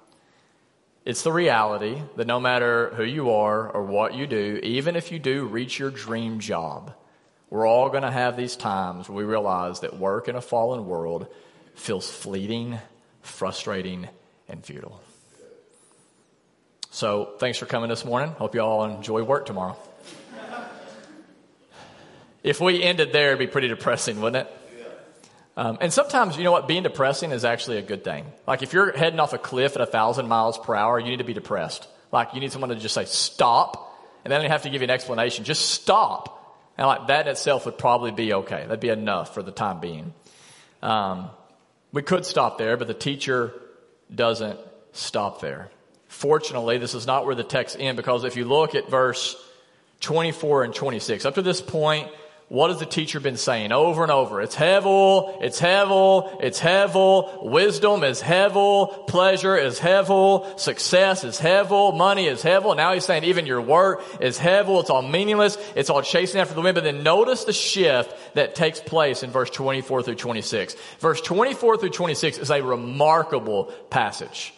It's 1.03 1.21
the 1.21 1.31
reality 1.31 2.01
that 2.15 2.25
no 2.25 2.39
matter 2.39 2.89
who 2.95 3.03
you 3.03 3.31
are 3.31 3.69
or 3.69 3.83
what 3.83 4.15
you 4.15 4.25
do, 4.25 4.59
even 4.63 4.95
if 4.95 5.12
you 5.12 5.19
do 5.19 5.45
reach 5.45 5.77
your 5.77 5.91
dream 5.91 6.39
job, 6.39 6.95
we're 7.49 7.67
all 7.67 7.89
going 7.89 8.03
to 8.03 8.11
have 8.11 8.37
these 8.37 8.55
times 8.55 9.07
where 9.07 9.17
we 9.17 9.23
realize 9.23 9.81
that 9.81 9.97
work 9.97 10.27
in 10.27 10.35
a 10.35 10.41
fallen 10.41 10.87
world 10.87 11.27
feels 11.75 12.09
fleeting, 12.09 12.79
frustrating, 13.21 14.07
and 14.47 14.65
futile. 14.65 15.01
So, 16.91 17.33
thanks 17.39 17.57
for 17.57 17.65
coming 17.65 17.89
this 17.89 18.05
morning. 18.05 18.29
Hope 18.31 18.55
you 18.55 18.61
all 18.61 18.85
enjoy 18.85 19.23
work 19.23 19.45
tomorrow. 19.45 19.77
if 22.41 22.61
we 22.61 22.81
ended 22.81 23.11
there, 23.11 23.27
it'd 23.27 23.39
be 23.39 23.47
pretty 23.47 23.67
depressing, 23.67 24.21
wouldn't 24.21 24.47
it? 24.47 24.53
Um, 25.57 25.77
and 25.79 25.91
sometimes, 25.91 26.37
you 26.37 26.43
know 26.43 26.51
what, 26.51 26.67
being 26.67 26.83
depressing 26.83 27.31
is 27.31 27.45
actually 27.45 27.77
a 27.77 27.81
good 27.81 28.03
thing. 28.03 28.25
Like 28.45 28.61
if 28.61 28.73
you're 28.73 28.91
heading 28.95 29.19
off 29.19 29.33
a 29.33 29.37
cliff 29.37 29.75
at 29.75 29.81
a 29.81 29.85
thousand 29.85 30.27
miles 30.27 30.57
per 30.57 30.75
hour, 30.75 30.99
you 30.99 31.09
need 31.09 31.19
to 31.19 31.23
be 31.23 31.33
depressed. 31.33 31.87
Like 32.11 32.33
you 32.33 32.41
need 32.41 32.51
someone 32.51 32.69
to 32.69 32.75
just 32.75 32.93
say, 32.93 33.05
stop. 33.05 33.93
And 34.23 34.31
they 34.31 34.47
have 34.47 34.63
to 34.63 34.69
give 34.69 34.81
you 34.81 34.85
an 34.85 34.91
explanation. 34.91 35.45
Just 35.45 35.69
stop. 35.69 36.35
And 36.77 36.88
like 36.88 37.08
that 37.08 37.27
itself 37.27 37.65
would 37.65 37.77
probably 37.77 38.12
be 38.12 38.34
okay. 38.34 38.63
That'd 38.63 38.79
be 38.79 38.89
enough 38.89 39.34
for 39.34 39.41
the 39.41 39.51
time 39.51 39.79
being. 39.79 40.13
Um, 40.82 41.29
we 41.91 42.01
could 42.01 42.25
stop 42.25 42.58
there, 42.58 42.75
but 42.77 42.88
the 42.88 42.94
teacher 42.94 43.53
doesn't 44.13 44.60
stop 44.91 45.41
there. 45.41 45.70
Fortunately, 46.08 46.77
this 46.77 46.94
is 46.94 47.08
not 47.08 47.25
where 47.25 47.36
the 47.36 47.44
text 47.44 47.77
ends 47.79 47.98
because 47.98 48.24
if 48.24 48.36
you 48.36 48.46
look 48.46 48.75
at 48.75 48.89
verse 48.89 49.36
24 50.01 50.65
and 50.65 50.75
26, 50.75 51.25
up 51.25 51.36
to 51.36 51.41
this 51.41 51.62
point, 51.62 52.10
what 52.47 52.69
has 52.69 52.77
the 52.77 52.85
teacher 52.85 53.19
been 53.19 53.37
saying 53.37 53.71
over 53.71 54.03
and 54.03 54.11
over? 54.11 54.39
It's 54.39 54.55
hevel, 54.55 55.41
it's 55.41 55.59
hevel, 55.59 56.37
it's 56.41 56.59
hevel, 56.59 57.43
wisdom 57.43 58.03
is 58.03 58.21
hevel, 58.21 59.07
pleasure 59.07 59.57
is 59.57 59.79
hevel, 59.79 60.59
success 60.59 61.23
is 61.23 61.39
hevel, 61.39 61.97
money 61.97 62.27
is 62.27 62.43
hevel. 62.43 62.75
Now 62.75 62.93
he's 62.93 63.03
saying 63.03 63.23
even 63.23 63.47
your 63.47 63.61
work 63.61 64.03
is 64.21 64.37
hevel, 64.37 64.79
it's 64.79 64.91
all 64.91 65.01
meaningless, 65.01 65.57
it's 65.75 65.89
all 65.89 66.03
chasing 66.03 66.39
after 66.39 66.53
the 66.53 66.61
wind. 66.61 66.75
But 66.75 66.83
then 66.83 67.01
notice 67.01 67.45
the 67.45 67.53
shift 67.53 68.15
that 68.35 68.53
takes 68.53 68.79
place 68.79 69.23
in 69.23 69.31
verse 69.31 69.49
24 69.49 70.03
through 70.03 70.15
26. 70.15 70.75
Verse 70.99 71.21
24 71.21 71.77
through 71.77 71.89
26 71.89 72.37
is 72.37 72.51
a 72.51 72.61
remarkable 72.61 73.65
passage. 73.89 74.53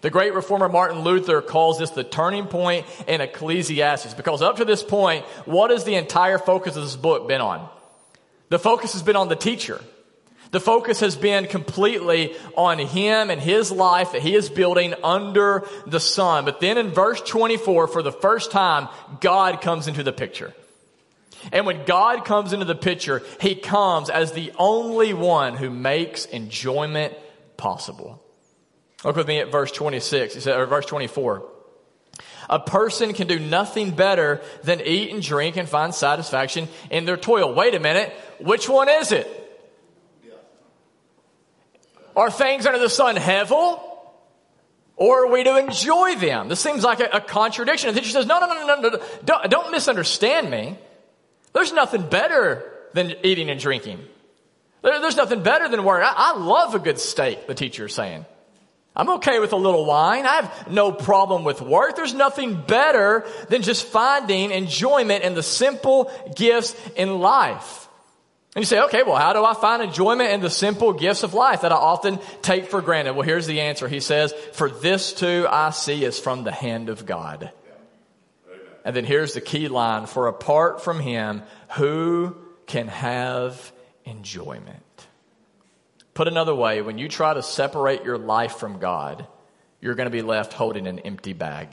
The 0.00 0.10
great 0.10 0.34
reformer 0.34 0.68
Martin 0.68 1.00
Luther 1.00 1.40
calls 1.40 1.78
this 1.78 1.90
the 1.90 2.04
turning 2.04 2.46
point 2.46 2.86
in 3.06 3.20
Ecclesiastes 3.20 4.14
because 4.14 4.42
up 4.42 4.56
to 4.56 4.64
this 4.64 4.82
point, 4.82 5.24
what 5.44 5.70
has 5.70 5.84
the 5.84 5.96
entire 5.96 6.38
focus 6.38 6.76
of 6.76 6.82
this 6.82 6.96
book 6.96 7.26
been 7.26 7.40
on? 7.40 7.68
The 8.48 8.58
focus 8.58 8.92
has 8.92 9.02
been 9.02 9.16
on 9.16 9.28
the 9.28 9.36
teacher. 9.36 9.80
The 10.50 10.60
focus 10.60 11.00
has 11.00 11.14
been 11.16 11.46
completely 11.46 12.34
on 12.56 12.78
him 12.78 13.28
and 13.28 13.40
his 13.40 13.70
life 13.70 14.12
that 14.12 14.22
he 14.22 14.34
is 14.34 14.48
building 14.48 14.94
under 15.04 15.66
the 15.86 16.00
sun. 16.00 16.44
But 16.46 16.60
then 16.60 16.78
in 16.78 16.88
verse 16.88 17.20
24, 17.20 17.88
for 17.88 18.02
the 18.02 18.12
first 18.12 18.50
time, 18.50 18.88
God 19.20 19.60
comes 19.60 19.88
into 19.88 20.02
the 20.02 20.12
picture. 20.12 20.54
And 21.52 21.66
when 21.66 21.84
God 21.84 22.24
comes 22.24 22.52
into 22.52 22.64
the 22.64 22.74
picture, 22.74 23.22
he 23.40 23.54
comes 23.54 24.10
as 24.10 24.32
the 24.32 24.52
only 24.58 25.12
one 25.12 25.56
who 25.56 25.70
makes 25.70 26.24
enjoyment 26.24 27.14
possible. 27.56 28.22
Look 29.04 29.16
with 29.16 29.28
me 29.28 29.38
at 29.38 29.52
verse 29.52 29.70
26, 29.70 30.34
he 30.34 30.40
said, 30.40 30.58
or 30.58 30.66
verse 30.66 30.86
24. 30.86 31.44
A 32.50 32.58
person 32.58 33.12
can 33.12 33.26
do 33.26 33.38
nothing 33.38 33.90
better 33.90 34.40
than 34.62 34.80
eat 34.80 35.12
and 35.12 35.22
drink 35.22 35.56
and 35.56 35.68
find 35.68 35.94
satisfaction 35.94 36.68
in 36.90 37.04
their 37.04 37.16
toil. 37.16 37.54
Wait 37.54 37.74
a 37.74 37.80
minute. 37.80 38.12
Which 38.40 38.68
one 38.68 38.88
is 38.88 39.12
it? 39.12 39.34
Are 42.16 42.30
things 42.30 42.66
under 42.66 42.80
the 42.80 42.88
sun 42.88 43.16
hevel? 43.16 43.80
Or 44.96 45.26
are 45.26 45.30
we 45.30 45.44
to 45.44 45.56
enjoy 45.56 46.16
them? 46.16 46.48
This 46.48 46.58
seems 46.58 46.82
like 46.82 46.98
a, 46.98 47.08
a 47.12 47.20
contradiction. 47.20 47.88
And 47.88 47.96
the 47.96 48.00
teacher 48.00 48.14
says, 48.14 48.26
no, 48.26 48.40
no, 48.40 48.46
no, 48.46 48.66
no, 48.66 48.80
no, 48.80 48.88
no. 48.88 49.02
Don't, 49.24 49.50
don't 49.50 49.70
misunderstand 49.70 50.50
me. 50.50 50.76
There's 51.52 51.72
nothing 51.72 52.08
better 52.08 52.72
than 52.94 53.14
eating 53.22 53.48
and 53.50 53.60
drinking. 53.60 54.00
There, 54.82 55.00
there's 55.00 55.16
nothing 55.16 55.44
better 55.44 55.68
than 55.68 55.84
work. 55.84 56.02
I, 56.02 56.32
I 56.34 56.38
love 56.38 56.74
a 56.74 56.80
good 56.80 56.98
steak, 56.98 57.46
the 57.46 57.54
teacher 57.54 57.86
is 57.86 57.94
saying. 57.94 58.26
I'm 58.98 59.10
okay 59.10 59.38
with 59.38 59.52
a 59.52 59.56
little 59.56 59.86
wine. 59.86 60.26
I 60.26 60.42
have 60.42 60.70
no 60.70 60.90
problem 60.90 61.44
with 61.44 61.62
work. 61.62 61.94
There's 61.94 62.14
nothing 62.14 62.60
better 62.60 63.24
than 63.48 63.62
just 63.62 63.86
finding 63.86 64.50
enjoyment 64.50 65.22
in 65.22 65.34
the 65.34 65.42
simple 65.42 66.10
gifts 66.34 66.74
in 66.96 67.20
life. 67.20 67.88
And 68.56 68.62
you 68.62 68.66
say, 68.66 68.80
okay, 68.82 69.04
well, 69.04 69.14
how 69.14 69.34
do 69.34 69.44
I 69.44 69.54
find 69.54 69.82
enjoyment 69.82 70.32
in 70.32 70.40
the 70.40 70.50
simple 70.50 70.92
gifts 70.92 71.22
of 71.22 71.32
life 71.32 71.60
that 71.60 71.70
I 71.70 71.76
often 71.76 72.18
take 72.42 72.66
for 72.66 72.82
granted? 72.82 73.12
Well, 73.14 73.22
here's 73.22 73.46
the 73.46 73.60
answer. 73.60 73.86
He 73.86 74.00
says, 74.00 74.32
for 74.52 74.68
this 74.68 75.12
too 75.12 75.46
I 75.48 75.70
see 75.70 76.04
is 76.04 76.18
from 76.18 76.42
the 76.42 76.50
hand 76.50 76.88
of 76.88 77.06
God. 77.06 77.52
And 78.84 78.96
then 78.96 79.04
here's 79.04 79.34
the 79.34 79.40
key 79.40 79.68
line. 79.68 80.06
For 80.06 80.26
apart 80.26 80.82
from 80.82 80.98
him, 80.98 81.42
who 81.76 82.34
can 82.66 82.88
have 82.88 83.70
enjoyment? 84.04 85.07
Put 86.18 86.26
another 86.26 86.52
way, 86.52 86.82
when 86.82 86.98
you 86.98 87.06
try 87.08 87.32
to 87.32 87.44
separate 87.44 88.02
your 88.02 88.18
life 88.18 88.56
from 88.56 88.80
God, 88.80 89.24
you're 89.80 89.94
going 89.94 90.08
to 90.08 90.10
be 90.10 90.20
left 90.20 90.52
holding 90.52 90.88
an 90.88 90.98
empty 90.98 91.32
bag. 91.32 91.68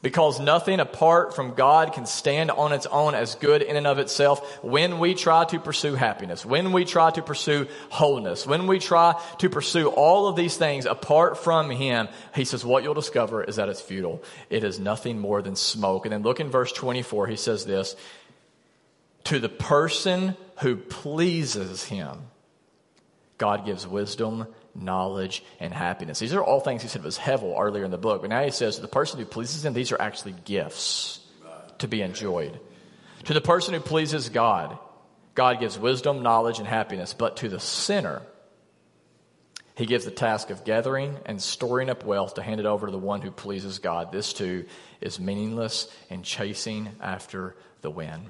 Because 0.00 0.40
nothing 0.40 0.80
apart 0.80 1.36
from 1.36 1.52
God 1.52 1.92
can 1.92 2.06
stand 2.06 2.50
on 2.50 2.72
its 2.72 2.86
own 2.86 3.14
as 3.14 3.34
good 3.34 3.60
in 3.60 3.76
and 3.76 3.86
of 3.86 3.98
itself 3.98 4.64
when 4.64 5.00
we 5.00 5.12
try 5.12 5.44
to 5.46 5.58
pursue 5.58 5.96
happiness, 5.96 6.46
when 6.46 6.72
we 6.72 6.86
try 6.86 7.10
to 7.10 7.20
pursue 7.20 7.66
wholeness, 7.90 8.46
when 8.46 8.66
we 8.66 8.78
try 8.78 9.20
to 9.40 9.50
pursue 9.50 9.88
all 9.88 10.28
of 10.28 10.36
these 10.36 10.56
things 10.56 10.86
apart 10.86 11.36
from 11.36 11.68
Him, 11.68 12.08
He 12.34 12.46
says 12.46 12.64
what 12.64 12.84
you'll 12.84 12.94
discover 12.94 13.44
is 13.44 13.56
that 13.56 13.68
it's 13.68 13.82
futile. 13.82 14.22
It 14.48 14.64
is 14.64 14.80
nothing 14.80 15.18
more 15.18 15.42
than 15.42 15.56
smoke. 15.56 16.06
And 16.06 16.14
then 16.14 16.22
look 16.22 16.40
in 16.40 16.48
verse 16.48 16.72
24, 16.72 17.26
He 17.26 17.36
says 17.36 17.66
this, 17.66 17.96
to 19.28 19.38
the 19.38 19.48
person 19.48 20.36
who 20.60 20.76
pleases 20.76 21.84
Him, 21.84 22.18
God 23.38 23.64
gives 23.64 23.86
wisdom 23.86 24.46
knowledge, 24.80 25.42
and 25.60 25.72
happiness. 25.72 26.18
These 26.18 26.34
are 26.34 26.42
all 26.42 26.60
things 26.60 26.82
he 26.82 26.88
said 26.88 27.02
was 27.02 27.18
hevel 27.18 27.58
earlier 27.58 27.84
in 27.84 27.90
the 27.90 27.98
book, 27.98 28.22
but 28.22 28.30
now 28.30 28.42
he 28.42 28.50
says 28.50 28.76
to 28.76 28.82
the 28.82 28.88
person 28.88 29.18
who 29.18 29.26
pleases 29.26 29.64
him, 29.64 29.72
these 29.72 29.92
are 29.92 30.00
actually 30.00 30.34
gifts 30.44 31.20
to 31.78 31.88
be 31.88 32.02
enjoyed. 32.02 32.58
To 33.24 33.34
the 33.34 33.40
person 33.40 33.74
who 33.74 33.80
pleases 33.80 34.28
God, 34.28 34.78
God 35.34 35.60
gives 35.60 35.78
wisdom, 35.78 36.22
knowledge, 36.22 36.58
and 36.58 36.66
happiness, 36.66 37.14
but 37.14 37.38
to 37.38 37.48
the 37.48 37.60
sinner, 37.60 38.22
he 39.76 39.86
gives 39.86 40.04
the 40.04 40.10
task 40.10 40.50
of 40.50 40.64
gathering 40.64 41.16
and 41.24 41.40
storing 41.40 41.88
up 41.88 42.04
wealth 42.04 42.34
to 42.34 42.42
hand 42.42 42.58
it 42.58 42.66
over 42.66 42.86
to 42.86 42.92
the 42.92 42.98
one 42.98 43.20
who 43.20 43.30
pleases 43.30 43.78
God. 43.78 44.10
This 44.10 44.32
too 44.32 44.64
is 45.00 45.20
meaningless 45.20 45.88
and 46.10 46.24
chasing 46.24 46.88
after 47.00 47.54
the 47.82 47.90
wind. 47.90 48.26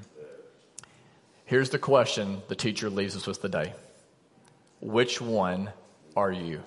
Here's 1.49 1.71
the 1.71 1.79
question 1.79 2.43
the 2.49 2.55
teacher 2.55 2.91
leaves 2.91 3.17
us 3.17 3.27
with 3.27 3.41
today 3.41 3.73
Which 4.83 5.19
one 5.19 5.71
are 6.15 6.31
you? 6.31 6.61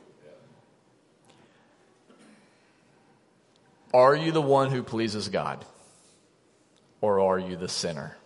Are 3.94 4.16
you 4.16 4.32
the 4.32 4.42
one 4.42 4.72
who 4.72 4.82
pleases 4.82 5.30
God? 5.30 5.64
Or 7.00 7.20
are 7.20 7.38
you 7.38 7.58
the 7.58 7.68
sinner? 7.68 8.18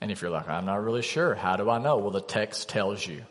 And 0.00 0.12
if 0.12 0.22
you're 0.22 0.30
like, 0.30 0.48
I'm 0.48 0.66
not 0.66 0.84
really 0.84 1.02
sure, 1.02 1.34
how 1.34 1.56
do 1.56 1.68
I 1.68 1.78
know? 1.78 1.98
Well, 1.98 2.12
the 2.12 2.20
text 2.20 2.68
tells 2.68 3.04
you. 3.04 3.24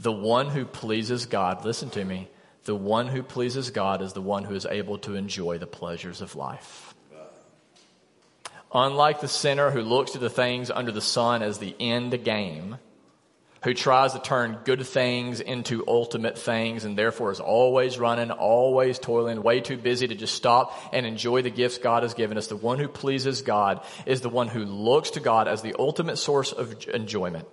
The 0.00 0.12
one 0.12 0.48
who 0.48 0.64
pleases 0.64 1.26
God, 1.26 1.64
listen 1.64 1.90
to 1.90 2.04
me, 2.04 2.28
the 2.64 2.74
one 2.74 3.06
who 3.06 3.22
pleases 3.22 3.70
God 3.70 4.02
is 4.02 4.14
the 4.14 4.20
one 4.20 4.42
who 4.42 4.54
is 4.56 4.66
able 4.66 4.98
to 4.98 5.14
enjoy 5.14 5.58
the 5.58 5.66
pleasures 5.66 6.20
of 6.20 6.34
life. 6.34 6.95
Unlike 8.76 9.22
the 9.22 9.28
sinner 9.28 9.70
who 9.70 9.80
looks 9.80 10.10
to 10.10 10.18
the 10.18 10.28
things 10.28 10.70
under 10.70 10.92
the 10.92 11.00
sun 11.00 11.42
as 11.42 11.56
the 11.56 11.74
end 11.80 12.22
game, 12.24 12.76
who 13.64 13.72
tries 13.72 14.12
to 14.12 14.18
turn 14.18 14.58
good 14.64 14.86
things 14.86 15.40
into 15.40 15.82
ultimate 15.88 16.36
things 16.36 16.84
and 16.84 16.96
therefore 16.96 17.32
is 17.32 17.40
always 17.40 17.98
running, 17.98 18.30
always 18.30 18.98
toiling, 18.98 19.42
way 19.42 19.62
too 19.62 19.78
busy 19.78 20.06
to 20.06 20.14
just 20.14 20.34
stop 20.34 20.78
and 20.92 21.06
enjoy 21.06 21.40
the 21.40 21.48
gifts 21.48 21.78
God 21.78 22.02
has 22.02 22.12
given 22.12 22.36
us. 22.36 22.48
The 22.48 22.56
one 22.56 22.78
who 22.78 22.86
pleases 22.86 23.40
God 23.40 23.82
is 24.04 24.20
the 24.20 24.28
one 24.28 24.48
who 24.48 24.66
looks 24.66 25.12
to 25.12 25.20
God 25.20 25.48
as 25.48 25.62
the 25.62 25.74
ultimate 25.78 26.18
source 26.18 26.52
of 26.52 26.86
enjoyment. 26.88 27.48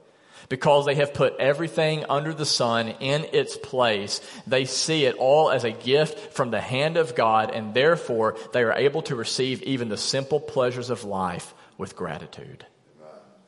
Because 0.49 0.85
they 0.85 0.95
have 0.95 1.13
put 1.13 1.37
everything 1.39 2.05
under 2.09 2.33
the 2.33 2.45
sun 2.45 2.89
in 2.99 3.25
its 3.33 3.57
place, 3.57 4.21
they 4.45 4.65
see 4.65 5.05
it 5.05 5.15
all 5.15 5.49
as 5.49 5.63
a 5.63 5.71
gift 5.71 6.33
from 6.33 6.51
the 6.51 6.61
hand 6.61 6.97
of 6.97 7.15
God, 7.15 7.51
and 7.51 7.73
therefore 7.73 8.35
they 8.51 8.63
are 8.63 8.73
able 8.73 9.01
to 9.03 9.15
receive 9.15 9.61
even 9.63 9.89
the 9.89 9.97
simple 9.97 10.39
pleasures 10.39 10.89
of 10.89 11.03
life 11.03 11.53
with 11.77 11.95
gratitude 11.95 12.65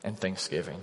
and 0.02 0.18
thanksgiving. 0.18 0.80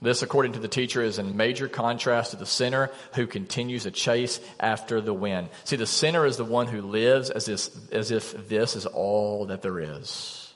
This, 0.00 0.22
according 0.22 0.52
to 0.52 0.58
the 0.58 0.68
teacher, 0.68 1.02
is 1.02 1.18
in 1.18 1.36
major 1.36 1.68
contrast 1.68 2.32
to 2.32 2.36
the 2.36 2.44
sinner 2.44 2.90
who 3.14 3.26
continues 3.26 3.86
a 3.86 3.90
chase 3.90 4.40
after 4.60 5.00
the 5.00 5.14
wind. 5.14 5.48
See, 5.64 5.76
the 5.76 5.86
sinner 5.86 6.26
is 6.26 6.36
the 6.36 6.44
one 6.44 6.66
who 6.66 6.82
lives 6.82 7.30
as 7.30 7.48
if, 7.48 7.92
as 7.92 8.10
if 8.10 8.48
this 8.48 8.76
is 8.76 8.84
all 8.84 9.46
that 9.46 9.62
there 9.62 9.80
is. 9.80 10.52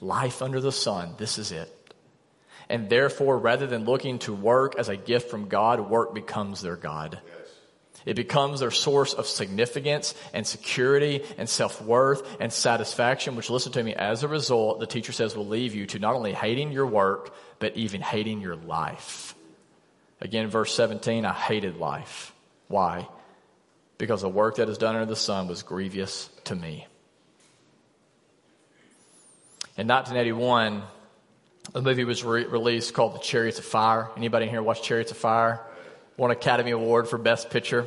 Life 0.00 0.42
under 0.42 0.60
the 0.60 0.72
sun, 0.72 1.14
this 1.18 1.38
is 1.38 1.52
it. 1.52 1.72
And 2.72 2.88
therefore, 2.88 3.36
rather 3.36 3.66
than 3.66 3.84
looking 3.84 4.18
to 4.20 4.32
work 4.32 4.76
as 4.78 4.88
a 4.88 4.96
gift 4.96 5.28
from 5.28 5.48
God, 5.48 5.78
work 5.90 6.14
becomes 6.14 6.62
their 6.62 6.74
God. 6.74 7.20
It 8.06 8.16
becomes 8.16 8.60
their 8.60 8.70
source 8.70 9.12
of 9.12 9.26
significance 9.26 10.14
and 10.32 10.46
security 10.46 11.22
and 11.36 11.46
self-worth 11.46 12.38
and 12.40 12.50
satisfaction, 12.50 13.36
which 13.36 13.50
listen 13.50 13.72
to 13.72 13.82
me, 13.82 13.94
as 13.94 14.22
a 14.22 14.28
result, 14.28 14.80
the 14.80 14.86
teacher 14.86 15.12
says 15.12 15.36
will 15.36 15.46
leave 15.46 15.74
you 15.74 15.84
to 15.88 15.98
not 15.98 16.14
only 16.14 16.32
hating 16.32 16.72
your 16.72 16.86
work, 16.86 17.34
but 17.58 17.76
even 17.76 18.00
hating 18.00 18.40
your 18.40 18.56
life. 18.56 19.34
Again, 20.22 20.48
verse 20.48 20.74
17, 20.74 21.26
I 21.26 21.34
hated 21.34 21.76
life. 21.76 22.32
Why? 22.68 23.06
Because 23.98 24.22
the 24.22 24.30
work 24.30 24.56
that 24.56 24.70
is 24.70 24.78
done 24.78 24.94
under 24.94 25.04
the 25.04 25.14
sun 25.14 25.46
was 25.46 25.62
grievous 25.62 26.30
to 26.44 26.56
me. 26.56 26.86
In 29.76 29.86
1981, 29.86 30.82
a 31.74 31.80
movie 31.80 32.04
was 32.04 32.24
re- 32.24 32.44
released 32.44 32.94
called 32.94 33.14
The 33.14 33.20
Chariots 33.20 33.58
of 33.58 33.64
Fire. 33.64 34.08
Anybody 34.16 34.46
in 34.46 34.50
here 34.50 34.62
watch 34.62 34.82
Chariots 34.82 35.10
of 35.10 35.16
Fire? 35.16 35.60
won 36.16 36.30
Academy 36.30 36.70
Award 36.70 37.08
for 37.08 37.18
Best 37.18 37.50
Picture. 37.50 37.86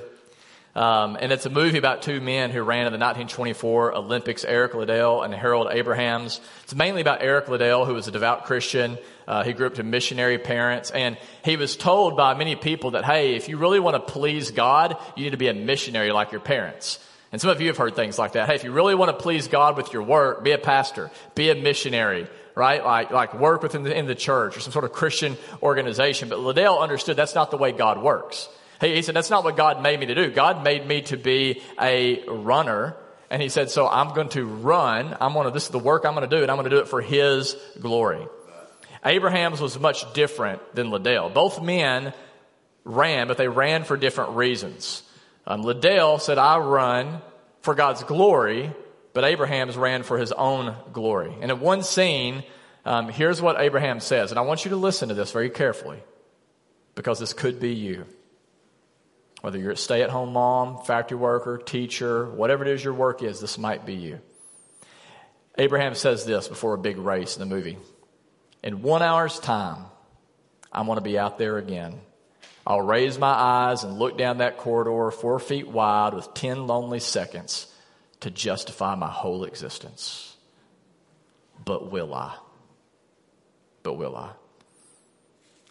Um, 0.76 1.18
and 1.18 1.32
it's 1.32 1.46
a 1.46 1.50
movie 1.50 1.78
about 1.78 2.02
two 2.02 2.20
men 2.20 2.50
who 2.52 2.62
ran 2.62 2.86
in 2.86 2.92
the 2.92 3.00
1924 3.00 3.96
Olympics, 3.96 4.44
Eric 4.44 4.74
Liddell 4.74 5.24
and 5.24 5.34
Harold 5.34 5.70
Abrahams. 5.72 6.42
It's 6.64 6.76
mainly 6.76 7.00
about 7.00 7.22
Eric 7.22 7.48
Liddell, 7.48 7.86
who 7.86 7.94
was 7.94 8.10
a 8.10 8.12
devout 8.12 8.44
Christian. 8.44 8.98
Uh, 9.26 9.44
he 9.44 9.54
grew 9.54 9.68
up 9.68 9.76
to 9.76 9.84
missionary 9.84 10.38
parents, 10.38 10.92
and 10.92 11.18
he 11.46 11.56
was 11.56 11.78
told 11.78 12.18
by 12.18 12.34
many 12.34 12.58
people 12.58 12.92
that, 12.92 13.06
hey, 13.06 13.36
if 13.36 13.48
you 13.48 13.58
really 13.58 13.80
want 13.80 13.96
to 13.96 14.12
please 14.12 14.52
God, 14.52 14.98
you 15.16 15.24
need 15.24 15.30
to 15.30 15.38
be 15.38 15.48
a 15.48 15.54
missionary 15.54 16.12
like 16.12 16.34
your 16.34 16.42
parents. 16.42 17.00
And 17.32 17.40
some 17.40 17.52
of 17.52 17.62
you 17.62 17.68
have 17.68 17.78
heard 17.78 17.96
things 17.96 18.20
like 18.20 18.34
that. 18.34 18.50
Hey, 18.50 18.56
if 18.56 18.66
you 18.66 18.74
really 18.74 18.96
want 18.96 19.18
to 19.18 19.24
please 19.24 19.48
God 19.48 19.78
with 19.78 19.94
your 19.94 20.04
work, 20.04 20.44
be 20.44 20.52
a 20.52 20.58
pastor, 20.58 21.10
be 21.36 21.52
a 21.52 21.56
missionary, 21.56 22.28
right? 22.56 22.84
Like, 22.84 23.12
like 23.12 23.38
work 23.38 23.62
within 23.62 23.84
the, 23.84 23.96
in 23.96 24.08
the 24.08 24.16
church 24.16 24.58
or 24.58 24.62
some 24.62 24.72
sort 24.72 24.86
of 24.86 24.94
Christian 24.94 25.38
organization. 25.62 26.30
But 26.30 26.40
Liddell 26.40 26.80
understood 26.80 27.18
that's 27.18 27.36
not 27.36 27.52
the 27.52 27.58
way 27.58 27.72
God 27.72 28.02
works. 28.02 28.50
He, 28.82 28.96
he 28.96 29.02
said, 29.02 29.16
that's 29.16 29.30
not 29.30 29.44
what 29.44 29.58
God 29.58 29.82
made 29.84 30.00
me 30.00 30.08
to 30.08 30.16
do. 30.16 30.32
God 30.32 30.64
made 30.64 30.88
me 30.88 31.02
to 31.04 31.18
be 31.18 31.62
a 31.80 32.24
runner. 32.28 32.96
And 33.30 33.42
he 33.42 33.50
said, 33.50 33.70
so 33.70 33.88
I'm 33.88 34.14
going 34.14 34.30
to 34.30 34.46
run. 34.46 35.16
I'm 35.20 35.34
going 35.34 35.46
to, 35.46 35.52
this 35.52 35.66
is 35.66 35.70
the 35.70 35.80
work 35.80 36.06
I'm 36.06 36.16
going 36.16 36.30
to 36.30 36.36
do 36.36 36.42
and 36.42 36.50
I'm 36.50 36.58
going 36.58 36.70
to 36.70 36.76
do 36.76 36.80
it 36.80 36.88
for 36.88 37.02
his 37.02 37.58
glory. 37.80 38.26
Abrahams 39.04 39.62
was 39.62 39.80
much 39.80 40.12
different 40.14 40.62
than 40.74 40.90
Liddell. 40.90 41.30
Both 41.30 41.62
men 41.62 42.14
ran, 42.84 43.28
but 43.28 43.38
they 43.38 43.48
ran 43.48 43.84
for 43.84 43.98
different 43.98 44.32
reasons. 44.32 45.04
Um, 45.46 45.62
Liddell 45.62 46.18
said, 46.18 46.38
I 46.38 46.58
run 46.58 47.22
for 47.62 47.76
God's 47.76 48.04
glory, 48.04 48.72
but 49.16 49.24
Abrahams 49.24 49.78
ran 49.78 50.04
for 50.04 50.18
his 50.18 50.34
own 50.34 50.76
glory. 50.92 51.34
And 51.40 51.50
in 51.50 51.62
one 51.62 51.84
scene, 51.84 52.44
um, 52.84 53.08
here's 53.08 53.42
what 53.42 53.60
Abraham 53.62 54.02
says, 54.02 54.30
and 54.32 54.38
I 54.38 54.42
want 54.42 54.66
you 54.66 54.72
to 54.72 54.76
listen 54.76 55.08
to 55.08 55.16
this 55.16 55.32
very 55.32 55.50
carefully 55.50 56.04
because 56.96 57.18
this 57.18 57.32
could 57.32 57.62
be 57.62 57.74
you. 57.74 58.06
Whether 59.40 59.58
you're 59.58 59.72
a 59.72 59.78
stay 59.78 60.02
at 60.02 60.10
home 60.10 60.34
mom, 60.34 60.84
factory 60.84 61.18
worker, 61.18 61.58
teacher, 61.58 62.30
whatever 62.30 62.66
it 62.66 62.72
is 62.72 62.84
your 62.84 62.94
work 62.94 63.24
is, 63.24 63.40
this 63.40 63.58
might 63.58 63.86
be 63.86 63.94
you. 63.94 64.20
Abraham 65.58 65.96
says 65.96 66.26
this 66.26 66.50
before 66.50 66.74
a 66.74 66.78
big 66.78 66.98
race 66.98 67.38
in 67.38 67.40
the 67.40 67.56
movie 67.56 67.78
In 68.64 68.82
one 68.82 69.02
hour's 69.02 69.40
time, 69.40 69.86
I'm 70.74 70.88
going 70.88 70.98
to 70.98 71.02
be 71.02 71.18
out 71.18 71.38
there 71.38 71.58
again. 71.58 72.02
I'll 72.68 72.82
raise 72.82 73.18
my 73.18 73.32
eyes 73.32 73.86
and 73.86 73.98
look 73.98 74.18
down 74.18 74.40
that 74.40 74.58
corridor 74.58 75.10
four 75.10 75.40
feet 75.40 75.70
wide 75.70 76.14
with 76.14 76.34
10 76.34 76.68
lonely 76.68 77.00
seconds 77.00 77.72
to 78.22 78.32
justify 78.32 78.96
my 78.96 79.10
whole 79.10 79.44
existence. 79.44 80.36
But 81.64 81.92
will 81.92 82.14
I? 82.14 82.36
But 83.84 83.94
will 83.94 84.16
I? 84.16 84.32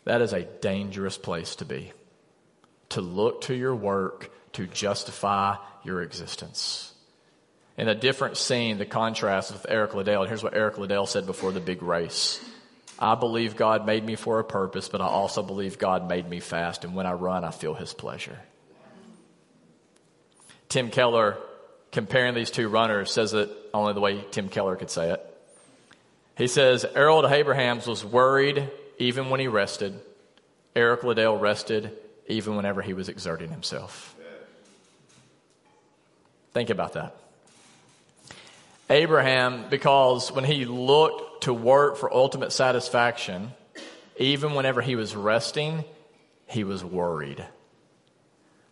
That 0.04 0.20
is 0.20 0.32
a 0.32 0.42
dangerous 0.42 1.18
place 1.18 1.56
to 1.56 1.64
be. 1.64 1.92
To 2.90 3.00
look 3.00 3.42
to 3.42 3.54
your 3.54 3.74
work 3.74 4.30
to 4.54 4.66
justify 4.66 5.56
your 5.82 6.02
existence. 6.02 6.92
In 7.76 7.88
a 7.88 7.94
different 7.94 8.36
scene, 8.36 8.78
the 8.78 8.86
contrast 8.86 9.52
with 9.52 9.66
Eric 9.68 9.94
Liddell, 9.94 10.22
and 10.22 10.28
here's 10.28 10.44
what 10.44 10.54
Eric 10.54 10.78
Liddell 10.78 11.06
said 11.06 11.26
before 11.26 11.50
the 11.50 11.60
big 11.60 11.82
race. 11.82 12.40
I 12.98 13.16
believe 13.16 13.56
God 13.56 13.84
made 13.84 14.04
me 14.04 14.14
for 14.14 14.38
a 14.38 14.44
purpose, 14.44 14.88
but 14.88 15.00
I 15.00 15.06
also 15.06 15.42
believe 15.42 15.78
God 15.78 16.08
made 16.08 16.28
me 16.28 16.38
fast, 16.38 16.84
and 16.84 16.94
when 16.94 17.06
I 17.06 17.12
run, 17.14 17.44
I 17.44 17.50
feel 17.50 17.74
His 17.74 17.92
pleasure. 17.92 18.38
Tim 20.68 20.90
Keller 20.90 21.36
comparing 21.94 22.34
these 22.34 22.50
two 22.50 22.68
runners 22.68 23.12
says 23.12 23.32
it 23.34 23.48
only 23.72 23.94
the 23.94 24.00
way 24.00 24.22
Tim 24.32 24.48
Keller 24.48 24.74
could 24.74 24.90
say 24.90 25.12
it. 25.12 25.20
He 26.36 26.48
says, 26.48 26.84
Harold 26.94 27.24
Abrahams 27.24 27.86
was 27.86 28.04
worried 28.04 28.68
even 28.98 29.30
when 29.30 29.38
he 29.38 29.46
rested. 29.46 29.98
Eric 30.74 31.04
Liddell 31.04 31.38
rested 31.38 31.96
even 32.26 32.56
whenever 32.56 32.82
he 32.82 32.94
was 32.94 33.08
exerting 33.08 33.48
himself. 33.48 34.16
Think 36.52 36.70
about 36.70 36.94
that. 36.94 37.16
Abraham, 38.90 39.66
because 39.70 40.32
when 40.32 40.44
he 40.44 40.64
looked 40.64 41.44
to 41.44 41.54
work 41.54 41.96
for 41.96 42.12
ultimate 42.12 42.50
satisfaction, 42.50 43.52
even 44.18 44.54
whenever 44.54 44.82
he 44.82 44.96
was 44.96 45.14
resting, 45.14 45.84
he 46.48 46.64
was 46.64 46.84
worried. 46.84 47.44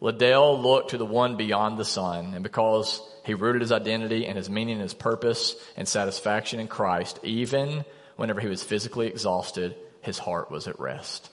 Liddell 0.02 0.60
looked 0.60 0.90
to 0.90 0.98
the 0.98 1.06
one 1.06 1.36
beyond 1.36 1.78
the 1.78 1.84
sun, 1.84 2.34
and 2.34 2.42
because 2.42 3.00
he 3.24 3.34
rooted 3.34 3.62
his 3.62 3.70
identity 3.70 4.26
and 4.26 4.36
his 4.36 4.50
meaning 4.50 4.74
and 4.74 4.82
his 4.82 4.94
purpose 4.94 5.54
and 5.76 5.86
satisfaction 5.86 6.58
in 6.58 6.66
Christ, 6.66 7.20
even 7.22 7.84
whenever 8.16 8.40
he 8.40 8.48
was 8.48 8.64
physically 8.64 9.06
exhausted, 9.06 9.76
his 10.00 10.18
heart 10.18 10.50
was 10.50 10.66
at 10.66 10.80
rest. 10.80 11.30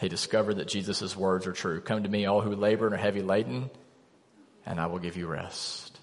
He 0.00 0.08
discovered 0.08 0.54
that 0.54 0.66
Jesus' 0.66 1.16
words 1.16 1.46
are 1.46 1.52
true. 1.52 1.80
Come 1.80 2.02
to 2.02 2.08
me, 2.08 2.26
all 2.26 2.40
who 2.40 2.56
labor 2.56 2.86
and 2.86 2.94
are 2.96 2.98
heavy 2.98 3.22
laden, 3.22 3.70
and 4.66 4.80
I 4.80 4.86
will 4.86 4.98
give 4.98 5.16
you 5.16 5.28
rest. 5.28 5.96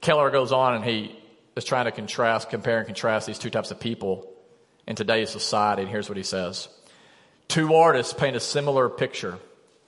Keller 0.00 0.30
goes 0.30 0.50
on 0.50 0.74
and 0.74 0.84
he 0.84 1.16
is 1.54 1.64
trying 1.64 1.84
to 1.84 1.92
contrast, 1.92 2.50
compare 2.50 2.78
and 2.78 2.86
contrast 2.86 3.28
these 3.28 3.38
two 3.38 3.50
types 3.50 3.70
of 3.70 3.78
people 3.78 4.28
in 4.88 4.96
today's 4.96 5.30
society. 5.30 5.82
And 5.82 5.90
here's 5.90 6.08
what 6.08 6.18
he 6.18 6.24
says. 6.24 6.66
Two 7.46 7.74
artists 7.74 8.12
paint 8.12 8.34
a 8.34 8.40
similar 8.40 8.88
picture. 8.88 9.38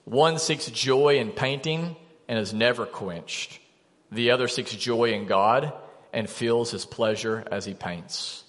One 0.05 0.37
seeks 0.39 0.67
joy 0.67 1.17
in 1.17 1.31
painting 1.31 1.95
and 2.27 2.39
is 2.39 2.53
never 2.53 2.85
quenched. 2.85 3.59
The 4.11 4.31
other 4.31 4.47
seeks 4.47 4.71
joy 4.71 5.11
in 5.11 5.25
God 5.25 5.73
and 6.13 6.29
feels 6.29 6.71
his 6.71 6.85
pleasure 6.85 7.43
as 7.51 7.65
he 7.65 7.73
paints. 7.73 8.43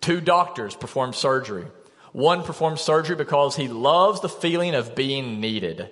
Two 0.00 0.20
doctors 0.20 0.74
perform 0.74 1.12
surgery. 1.12 1.66
One 2.12 2.42
performs 2.42 2.80
surgery 2.80 3.14
because 3.14 3.56
he 3.56 3.68
loves 3.68 4.20
the 4.20 4.28
feeling 4.28 4.74
of 4.74 4.94
being 4.94 5.40
needed. 5.40 5.90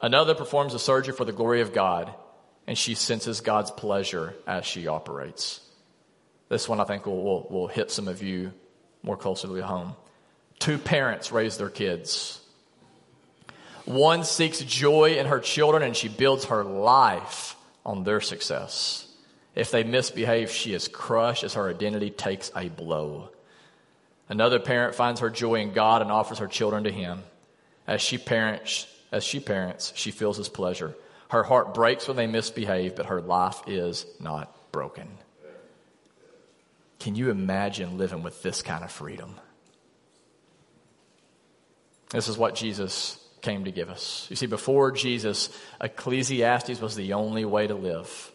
Another 0.00 0.34
performs 0.34 0.72
the 0.74 0.78
surgery 0.78 1.14
for 1.14 1.24
the 1.24 1.32
glory 1.32 1.62
of 1.62 1.72
God, 1.72 2.12
and 2.66 2.76
she 2.76 2.94
senses 2.94 3.40
God's 3.40 3.70
pleasure 3.70 4.34
as 4.46 4.66
she 4.66 4.86
operates. 4.86 5.60
This 6.48 6.68
one 6.68 6.80
I 6.80 6.84
think 6.84 7.06
will, 7.06 7.22
will, 7.22 7.46
will 7.48 7.66
hit 7.66 7.90
some 7.90 8.08
of 8.08 8.22
you 8.22 8.52
more 9.02 9.16
closely 9.16 9.60
home. 9.60 9.94
Two 10.58 10.78
parents 10.78 11.32
raise 11.32 11.56
their 11.56 11.70
kids. 11.70 12.40
One 13.86 14.24
seeks 14.24 14.60
joy 14.60 15.14
in 15.16 15.26
her 15.26 15.40
children 15.40 15.82
and 15.82 15.96
she 15.96 16.08
builds 16.08 16.46
her 16.46 16.64
life 16.64 17.56
on 17.84 18.02
their 18.02 18.20
success. 18.20 19.08
If 19.54 19.70
they 19.70 19.84
misbehave, 19.84 20.50
she 20.50 20.74
is 20.74 20.88
crushed 20.88 21.44
as 21.44 21.54
her 21.54 21.70
identity 21.70 22.10
takes 22.10 22.50
a 22.54 22.68
blow. 22.68 23.30
Another 24.28 24.58
parent 24.58 24.96
finds 24.96 25.20
her 25.20 25.30
joy 25.30 25.60
in 25.60 25.72
God 25.72 26.02
and 26.02 26.10
offers 26.10 26.38
her 26.38 26.48
children 26.48 26.84
to 26.84 26.90
him. 26.90 27.22
As 27.86 28.02
she 28.02 28.18
parents, 28.18 28.88
as 29.12 29.22
she 29.22 29.38
parents, 29.38 29.92
she 29.94 30.10
feels 30.10 30.36
his 30.36 30.48
pleasure. 30.48 30.96
Her 31.28 31.44
heart 31.44 31.72
breaks 31.72 32.08
when 32.08 32.16
they 32.16 32.26
misbehave, 32.26 32.96
but 32.96 33.06
her 33.06 33.20
life 33.20 33.62
is 33.68 34.04
not 34.18 34.52
broken. 34.72 35.08
Can 36.98 37.14
you 37.14 37.30
imagine 37.30 37.98
living 37.98 38.24
with 38.24 38.42
this 38.42 38.62
kind 38.62 38.82
of 38.82 38.90
freedom? 38.90 39.36
This 42.10 42.26
is 42.26 42.36
what 42.36 42.56
Jesus 42.56 43.18
came 43.46 43.64
to 43.64 43.70
give 43.70 43.88
us. 43.88 44.26
You 44.28 44.34
see, 44.34 44.46
before 44.46 44.90
Jesus, 44.90 45.56
Ecclesiastes 45.80 46.80
was 46.80 46.96
the 46.96 47.12
only 47.12 47.44
way 47.44 47.68
to 47.68 47.76
live. 47.76 48.32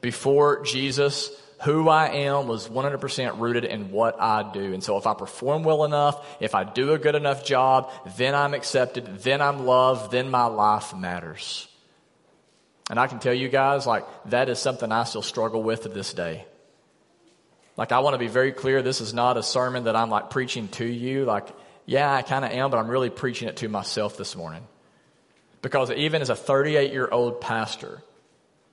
Before 0.00 0.64
Jesus, 0.64 1.30
who 1.62 1.88
I 1.88 2.08
am 2.08 2.48
was 2.48 2.68
100% 2.68 3.38
rooted 3.38 3.64
in 3.64 3.92
what 3.92 4.20
I 4.20 4.50
do. 4.52 4.74
And 4.74 4.82
so 4.82 4.96
if 4.96 5.06
I 5.06 5.14
perform 5.14 5.62
well 5.62 5.84
enough, 5.84 6.26
if 6.40 6.56
I 6.56 6.64
do 6.64 6.94
a 6.94 6.98
good 6.98 7.14
enough 7.14 7.44
job, 7.44 7.92
then 8.16 8.34
I'm 8.34 8.52
accepted, 8.54 9.18
then 9.18 9.40
I'm 9.40 9.66
loved, 9.66 10.10
then 10.10 10.30
my 10.30 10.46
life 10.46 10.96
matters. 10.96 11.68
And 12.90 12.98
I 12.98 13.06
can 13.06 13.20
tell 13.20 13.34
you 13.34 13.48
guys, 13.48 13.86
like, 13.86 14.04
that 14.26 14.48
is 14.48 14.58
something 14.58 14.90
I 14.90 15.04
still 15.04 15.22
struggle 15.22 15.62
with 15.62 15.84
to 15.84 15.90
this 15.90 16.12
day. 16.12 16.44
Like, 17.76 17.92
I 17.92 18.00
want 18.00 18.14
to 18.14 18.18
be 18.18 18.26
very 18.26 18.50
clear. 18.50 18.82
This 18.82 19.00
is 19.00 19.14
not 19.14 19.36
a 19.36 19.44
sermon 19.44 19.84
that 19.84 19.94
I'm 19.94 20.10
like 20.10 20.30
preaching 20.30 20.66
to 20.68 20.84
you. 20.84 21.24
Like, 21.24 21.46
yeah, 21.90 22.14
I 22.14 22.22
kind 22.22 22.44
of 22.44 22.52
am, 22.52 22.70
but 22.70 22.78
I'm 22.78 22.86
really 22.86 23.10
preaching 23.10 23.48
it 23.48 23.56
to 23.56 23.68
myself 23.68 24.16
this 24.16 24.36
morning. 24.36 24.62
Because 25.60 25.90
even 25.90 26.22
as 26.22 26.30
a 26.30 26.36
38 26.36 26.92
year 26.92 27.08
old 27.10 27.40
pastor, 27.40 28.00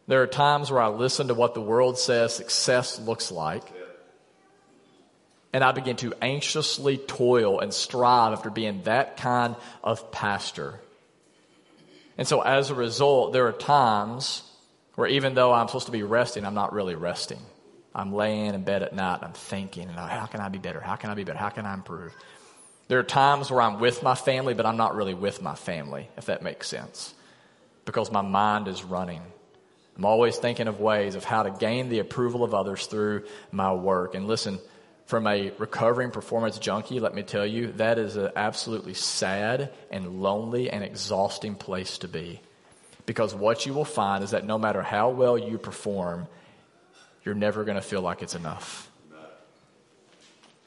there 0.05 0.21
are 0.21 0.27
times 0.27 0.69
where 0.69 0.83
I 0.83 0.89
listen 0.89 1.29
to 1.29 1.33
what 1.33 1.55
the 1.55 1.61
world 1.61 1.97
says 1.97 2.35
success 2.35 2.99
looks 2.99 3.31
like. 3.31 3.63
And 5.51 5.63
I 5.63 5.71
begin 5.71 5.95
to 5.95 6.13
anxiously 6.21 6.97
toil 6.97 7.59
and 7.59 7.73
strive 7.73 8.33
after 8.33 8.51
being 8.51 8.83
that 8.83 9.17
kind 9.17 9.55
of 9.83 10.11
pastor. 10.11 10.79
And 12.19 12.27
so 12.27 12.41
as 12.41 12.69
a 12.69 12.75
result, 12.75 13.33
there 13.33 13.47
are 13.47 13.51
times 13.51 14.43
where 14.93 15.07
even 15.07 15.33
though 15.33 15.53
I'm 15.53 15.67
supposed 15.67 15.87
to 15.87 15.91
be 15.91 16.03
resting, 16.03 16.45
I'm 16.45 16.53
not 16.53 16.71
really 16.71 16.93
resting. 16.93 17.41
I'm 17.95 18.13
laying 18.13 18.53
in 18.53 18.63
bed 18.63 18.83
at 18.83 18.93
night, 18.93 19.21
I'm 19.23 19.33
thinking, 19.33 19.89
how 19.89 20.27
can 20.27 20.39
I 20.39 20.49
be 20.49 20.59
better? 20.59 20.79
How 20.79 20.97
can 20.97 21.09
I 21.09 21.15
be 21.15 21.23
better? 21.23 21.39
How 21.39 21.49
can 21.49 21.65
I 21.65 21.73
improve? 21.73 22.13
There 22.87 22.99
are 22.99 23.03
times 23.03 23.51
where 23.51 23.61
I'm 23.61 23.79
with 23.79 24.01
my 24.01 24.15
family, 24.15 24.53
but 24.53 24.65
I'm 24.65 24.77
not 24.77 24.95
really 24.95 25.13
with 25.13 25.41
my 25.41 25.55
family, 25.55 26.09
if 26.17 26.25
that 26.25 26.41
makes 26.41 26.67
sense. 26.67 27.13
Because 27.85 28.11
my 28.11 28.21
mind 28.21 28.67
is 28.67 28.83
running. 28.83 29.21
I'm 29.97 30.05
always 30.05 30.37
thinking 30.37 30.67
of 30.67 30.79
ways 30.79 31.15
of 31.15 31.23
how 31.23 31.43
to 31.43 31.49
gain 31.49 31.89
the 31.89 31.99
approval 31.99 32.43
of 32.43 32.53
others 32.53 32.85
through 32.85 33.25
my 33.51 33.73
work. 33.73 34.15
And 34.15 34.27
listen, 34.27 34.59
from 35.07 35.25
a 35.25 35.51
recovering 35.57 36.11
performance 36.11 36.59
junkie, 36.59 36.99
let 36.99 37.15
me 37.15 37.23
tell 37.23 37.45
you, 37.45 37.71
that 37.73 37.97
is 37.97 38.15
an 38.15 38.31
absolutely 38.35 38.93
sad 38.93 39.71
and 39.89 40.21
lonely 40.21 40.69
and 40.69 40.83
exhausting 40.83 41.55
place 41.55 41.97
to 41.99 42.07
be. 42.07 42.41
Because 43.05 43.33
what 43.33 43.65
you 43.65 43.73
will 43.73 43.85
find 43.85 44.23
is 44.23 44.31
that 44.31 44.45
no 44.45 44.57
matter 44.57 44.81
how 44.81 45.09
well 45.09 45.37
you 45.37 45.57
perform, 45.57 46.27
you're 47.23 47.35
never 47.35 47.63
going 47.63 47.75
to 47.75 47.81
feel 47.81 48.01
like 48.01 48.21
it's 48.21 48.35
enough. 48.35 48.91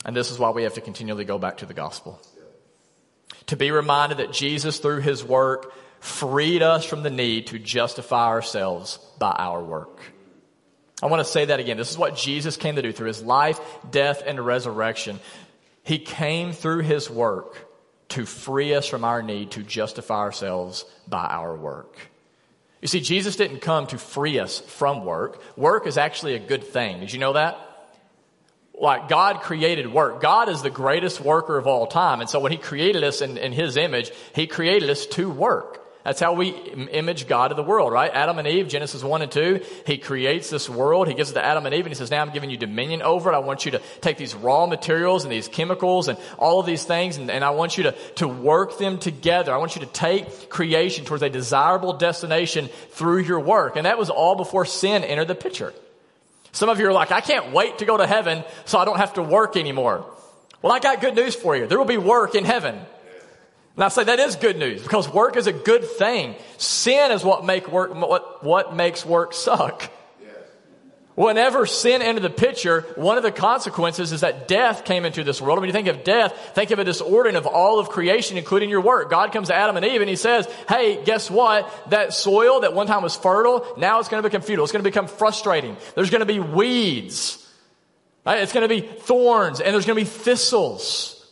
And 0.04 0.16
this 0.16 0.30
is 0.30 0.38
why 0.38 0.50
we 0.50 0.62
have 0.62 0.74
to 0.74 0.80
continually 0.80 1.24
go 1.24 1.38
back 1.38 1.58
to 1.58 1.66
the 1.66 1.74
gospel. 1.74 2.20
To 3.46 3.56
be 3.56 3.70
reminded 3.70 4.18
that 4.18 4.32
Jesus, 4.32 4.78
through 4.78 5.00
his 5.00 5.24
work, 5.24 5.74
freed 6.00 6.62
us 6.62 6.84
from 6.84 7.02
the 7.02 7.10
need 7.10 7.48
to 7.48 7.58
justify 7.58 8.26
ourselves 8.26 8.98
by 9.18 9.32
our 9.32 9.62
work. 9.62 10.00
I 11.02 11.06
want 11.06 11.20
to 11.24 11.30
say 11.30 11.46
that 11.46 11.60
again. 11.60 11.76
This 11.76 11.90
is 11.90 11.98
what 11.98 12.16
Jesus 12.16 12.56
came 12.56 12.76
to 12.76 12.82
do 12.82 12.92
through 12.92 13.08
his 13.08 13.22
life, 13.22 13.60
death, 13.90 14.22
and 14.24 14.44
resurrection. 14.44 15.18
He 15.82 15.98
came 15.98 16.52
through 16.52 16.80
his 16.80 17.10
work 17.10 17.66
to 18.10 18.26
free 18.26 18.74
us 18.74 18.86
from 18.86 19.04
our 19.04 19.22
need 19.22 19.52
to 19.52 19.62
justify 19.62 20.18
ourselves 20.18 20.84
by 21.08 21.24
our 21.24 21.54
work. 21.56 21.96
You 22.82 22.88
see, 22.88 23.00
Jesus 23.00 23.36
didn't 23.36 23.60
come 23.60 23.86
to 23.88 23.98
free 23.98 24.38
us 24.38 24.60
from 24.60 25.04
work. 25.04 25.42
Work 25.56 25.86
is 25.86 25.98
actually 25.98 26.34
a 26.34 26.38
good 26.38 26.64
thing. 26.64 27.00
Did 27.00 27.12
you 27.12 27.18
know 27.18 27.34
that? 27.34 27.58
Like 28.80 29.08
God 29.08 29.42
created 29.42 29.92
work. 29.92 30.22
God 30.22 30.48
is 30.48 30.62
the 30.62 30.70
greatest 30.70 31.20
worker 31.20 31.58
of 31.58 31.66
all 31.66 31.86
time. 31.86 32.20
And 32.20 32.30
so 32.30 32.40
when 32.40 32.50
he 32.50 32.58
created 32.58 33.04
us 33.04 33.20
in, 33.20 33.36
in 33.36 33.52
his 33.52 33.76
image, 33.76 34.10
he 34.34 34.46
created 34.46 34.88
us 34.88 35.04
to 35.06 35.28
work. 35.28 35.80
That's 36.02 36.18
how 36.20 36.32
we 36.32 36.48
image 36.48 37.28
God 37.28 37.48
to 37.48 37.54
the 37.54 37.62
world, 37.62 37.92
right? 37.92 38.10
Adam 38.12 38.38
and 38.38 38.48
Eve, 38.48 38.68
Genesis 38.68 39.04
1 39.04 39.20
and 39.20 39.30
2, 39.30 39.60
He 39.86 39.98
creates 39.98 40.48
this 40.48 40.68
world. 40.68 41.08
He 41.08 41.14
gives 41.14 41.30
it 41.30 41.34
to 41.34 41.44
Adam 41.44 41.66
and 41.66 41.74
Eve 41.74 41.84
and 41.84 41.90
He 41.90 41.94
says, 41.94 42.10
now 42.10 42.22
I'm 42.22 42.32
giving 42.32 42.48
you 42.48 42.56
dominion 42.56 43.02
over 43.02 43.30
it. 43.30 43.34
I 43.34 43.40
want 43.40 43.66
you 43.66 43.72
to 43.72 43.82
take 44.00 44.16
these 44.16 44.34
raw 44.34 44.64
materials 44.64 45.24
and 45.24 45.32
these 45.32 45.46
chemicals 45.46 46.08
and 46.08 46.18
all 46.38 46.58
of 46.58 46.64
these 46.64 46.84
things 46.84 47.18
and, 47.18 47.30
and 47.30 47.44
I 47.44 47.50
want 47.50 47.76
you 47.76 47.84
to, 47.84 47.92
to 48.16 48.26
work 48.26 48.78
them 48.78 48.98
together. 48.98 49.52
I 49.52 49.58
want 49.58 49.76
you 49.76 49.82
to 49.82 49.88
take 49.88 50.48
creation 50.48 51.04
towards 51.04 51.22
a 51.22 51.28
desirable 51.28 51.92
destination 51.92 52.68
through 52.92 53.18
your 53.18 53.40
work. 53.40 53.76
And 53.76 53.84
that 53.84 53.98
was 53.98 54.08
all 54.08 54.36
before 54.36 54.64
sin 54.64 55.04
entered 55.04 55.28
the 55.28 55.34
picture. 55.34 55.74
Some 56.52 56.68
of 56.68 56.80
you 56.80 56.88
are 56.88 56.92
like, 56.92 57.12
I 57.12 57.20
can't 57.20 57.52
wait 57.52 57.78
to 57.78 57.84
go 57.84 57.96
to 57.96 58.06
heaven 58.06 58.44
so 58.64 58.78
I 58.78 58.84
don't 58.84 58.98
have 58.98 59.14
to 59.14 59.22
work 59.22 59.56
anymore. 59.56 60.04
Well, 60.62 60.72
I 60.72 60.78
got 60.78 61.00
good 61.00 61.14
news 61.14 61.34
for 61.34 61.56
you. 61.56 61.66
There 61.66 61.78
will 61.78 61.84
be 61.84 61.96
work 61.96 62.34
in 62.34 62.44
heaven. 62.44 62.78
And 63.76 63.84
I 63.84 63.88
say 63.88 64.04
that 64.04 64.18
is 64.18 64.36
good 64.36 64.58
news 64.58 64.82
because 64.82 65.08
work 65.08 65.36
is 65.36 65.46
a 65.46 65.52
good 65.52 65.84
thing. 65.84 66.34
Sin 66.58 67.12
is 67.12 67.24
what 67.24 67.44
make 67.44 67.70
work 67.70 67.94
what, 67.94 68.44
what 68.44 68.74
makes 68.74 69.06
work 69.06 69.32
suck. 69.32 69.90
Whenever 71.20 71.66
sin 71.66 72.00
entered 72.00 72.22
the 72.22 72.30
picture, 72.30 72.80
one 72.96 73.18
of 73.18 73.22
the 73.22 73.30
consequences 73.30 74.10
is 74.10 74.22
that 74.22 74.48
death 74.48 74.86
came 74.86 75.04
into 75.04 75.22
this 75.22 75.38
world. 75.38 75.58
When 75.58 75.68
you 75.68 75.72
think 75.74 75.88
of 75.88 76.02
death, 76.02 76.52
think 76.54 76.70
of 76.70 76.78
a 76.78 76.84
disordering 76.84 77.36
of 77.36 77.46
all 77.46 77.78
of 77.78 77.90
creation, 77.90 78.38
including 78.38 78.70
your 78.70 78.80
work. 78.80 79.10
God 79.10 79.30
comes 79.30 79.48
to 79.48 79.54
Adam 79.54 79.76
and 79.76 79.84
Eve 79.84 80.00
and 80.00 80.08
he 80.08 80.16
says, 80.16 80.48
Hey, 80.66 81.04
guess 81.04 81.30
what? 81.30 81.70
That 81.90 82.14
soil 82.14 82.60
that 82.60 82.72
one 82.72 82.86
time 82.86 83.02
was 83.02 83.16
fertile, 83.16 83.66
now 83.76 83.98
it's 83.98 84.08
going 84.08 84.22
to 84.22 84.26
become 84.26 84.40
futile. 84.40 84.64
It's 84.64 84.72
going 84.72 84.82
to 84.82 84.90
become 84.90 85.08
frustrating. 85.08 85.76
There's 85.94 86.08
going 86.08 86.20
to 86.20 86.24
be 86.26 86.40
weeds. 86.40 87.46
Right? 88.24 88.40
It's 88.40 88.54
going 88.54 88.66
to 88.66 88.74
be 88.74 88.80
thorns 88.80 89.60
and 89.60 89.74
there's 89.74 89.84
going 89.84 89.98
to 89.98 90.02
be 90.02 90.10
thistles. 90.10 91.22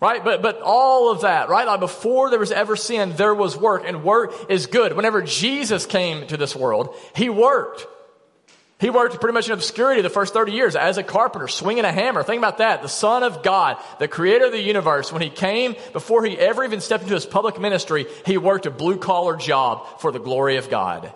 Right? 0.00 0.24
But, 0.24 0.40
but 0.40 0.62
all 0.62 1.12
of 1.12 1.20
that, 1.20 1.50
right? 1.50 1.66
Like 1.66 1.80
before 1.80 2.30
there 2.30 2.38
was 2.38 2.50
ever 2.50 2.76
sin, 2.76 3.12
there 3.16 3.34
was 3.34 3.58
work 3.58 3.82
and 3.84 4.04
work 4.04 4.32
is 4.48 4.68
good. 4.68 4.94
Whenever 4.94 5.20
Jesus 5.20 5.84
came 5.84 6.26
to 6.28 6.38
this 6.38 6.56
world, 6.56 6.96
he 7.14 7.28
worked. 7.28 7.86
He 8.82 8.90
worked 8.90 9.18
pretty 9.18 9.32
much 9.32 9.46
in 9.46 9.54
obscurity 9.54 10.02
the 10.02 10.10
first 10.10 10.34
30 10.34 10.52
years 10.52 10.76
as 10.76 10.98
a 10.98 11.02
carpenter, 11.02 11.48
swinging 11.48 11.86
a 11.86 11.92
hammer. 11.92 12.22
Think 12.22 12.40
about 12.40 12.58
that. 12.58 12.82
The 12.82 12.88
Son 12.88 13.22
of 13.22 13.42
God, 13.42 13.78
the 13.98 14.08
creator 14.08 14.44
of 14.44 14.52
the 14.52 14.60
universe, 14.60 15.10
when 15.10 15.22
he 15.22 15.30
came, 15.30 15.74
before 15.94 16.22
he 16.22 16.36
ever 16.36 16.64
even 16.64 16.80
stepped 16.82 17.04
into 17.04 17.14
his 17.14 17.24
public 17.24 17.58
ministry, 17.58 18.04
he 18.26 18.36
worked 18.36 18.66
a 18.66 18.70
blue 18.70 18.98
collar 18.98 19.36
job 19.36 20.00
for 20.00 20.12
the 20.12 20.18
glory 20.18 20.58
of 20.58 20.68
God. 20.68 21.14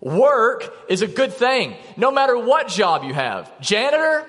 Work 0.00 0.74
is 0.90 1.00
a 1.00 1.06
good 1.06 1.32
thing, 1.32 1.74
no 1.96 2.10
matter 2.10 2.36
what 2.36 2.68
job 2.68 3.04
you 3.04 3.14
have. 3.14 3.58
Janitor, 3.60 4.26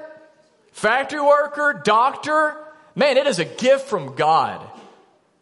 factory 0.72 1.22
worker, 1.22 1.82
doctor, 1.84 2.56
Man, 3.00 3.16
it 3.16 3.28
is 3.28 3.40
a 3.40 3.46
gift 3.46 3.88
from 3.88 4.16
God. 4.16 4.62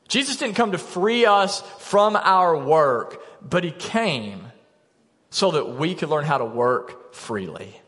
Jesus 0.07 0.37
didn't 0.37 0.55
come 0.55 0.73
to 0.73 0.77
free 0.77 1.25
us 1.25 1.61
from 1.79 2.15
our 2.15 2.55
work, 2.55 3.19
but 3.41 3.63
he 3.63 3.71
came 3.71 4.43
so 5.31 5.51
that 5.51 5.69
we 5.75 5.95
could 5.95 6.09
learn 6.09 6.23
how 6.23 6.37
to 6.37 6.45
work 6.45 7.06
freely. 7.17 7.79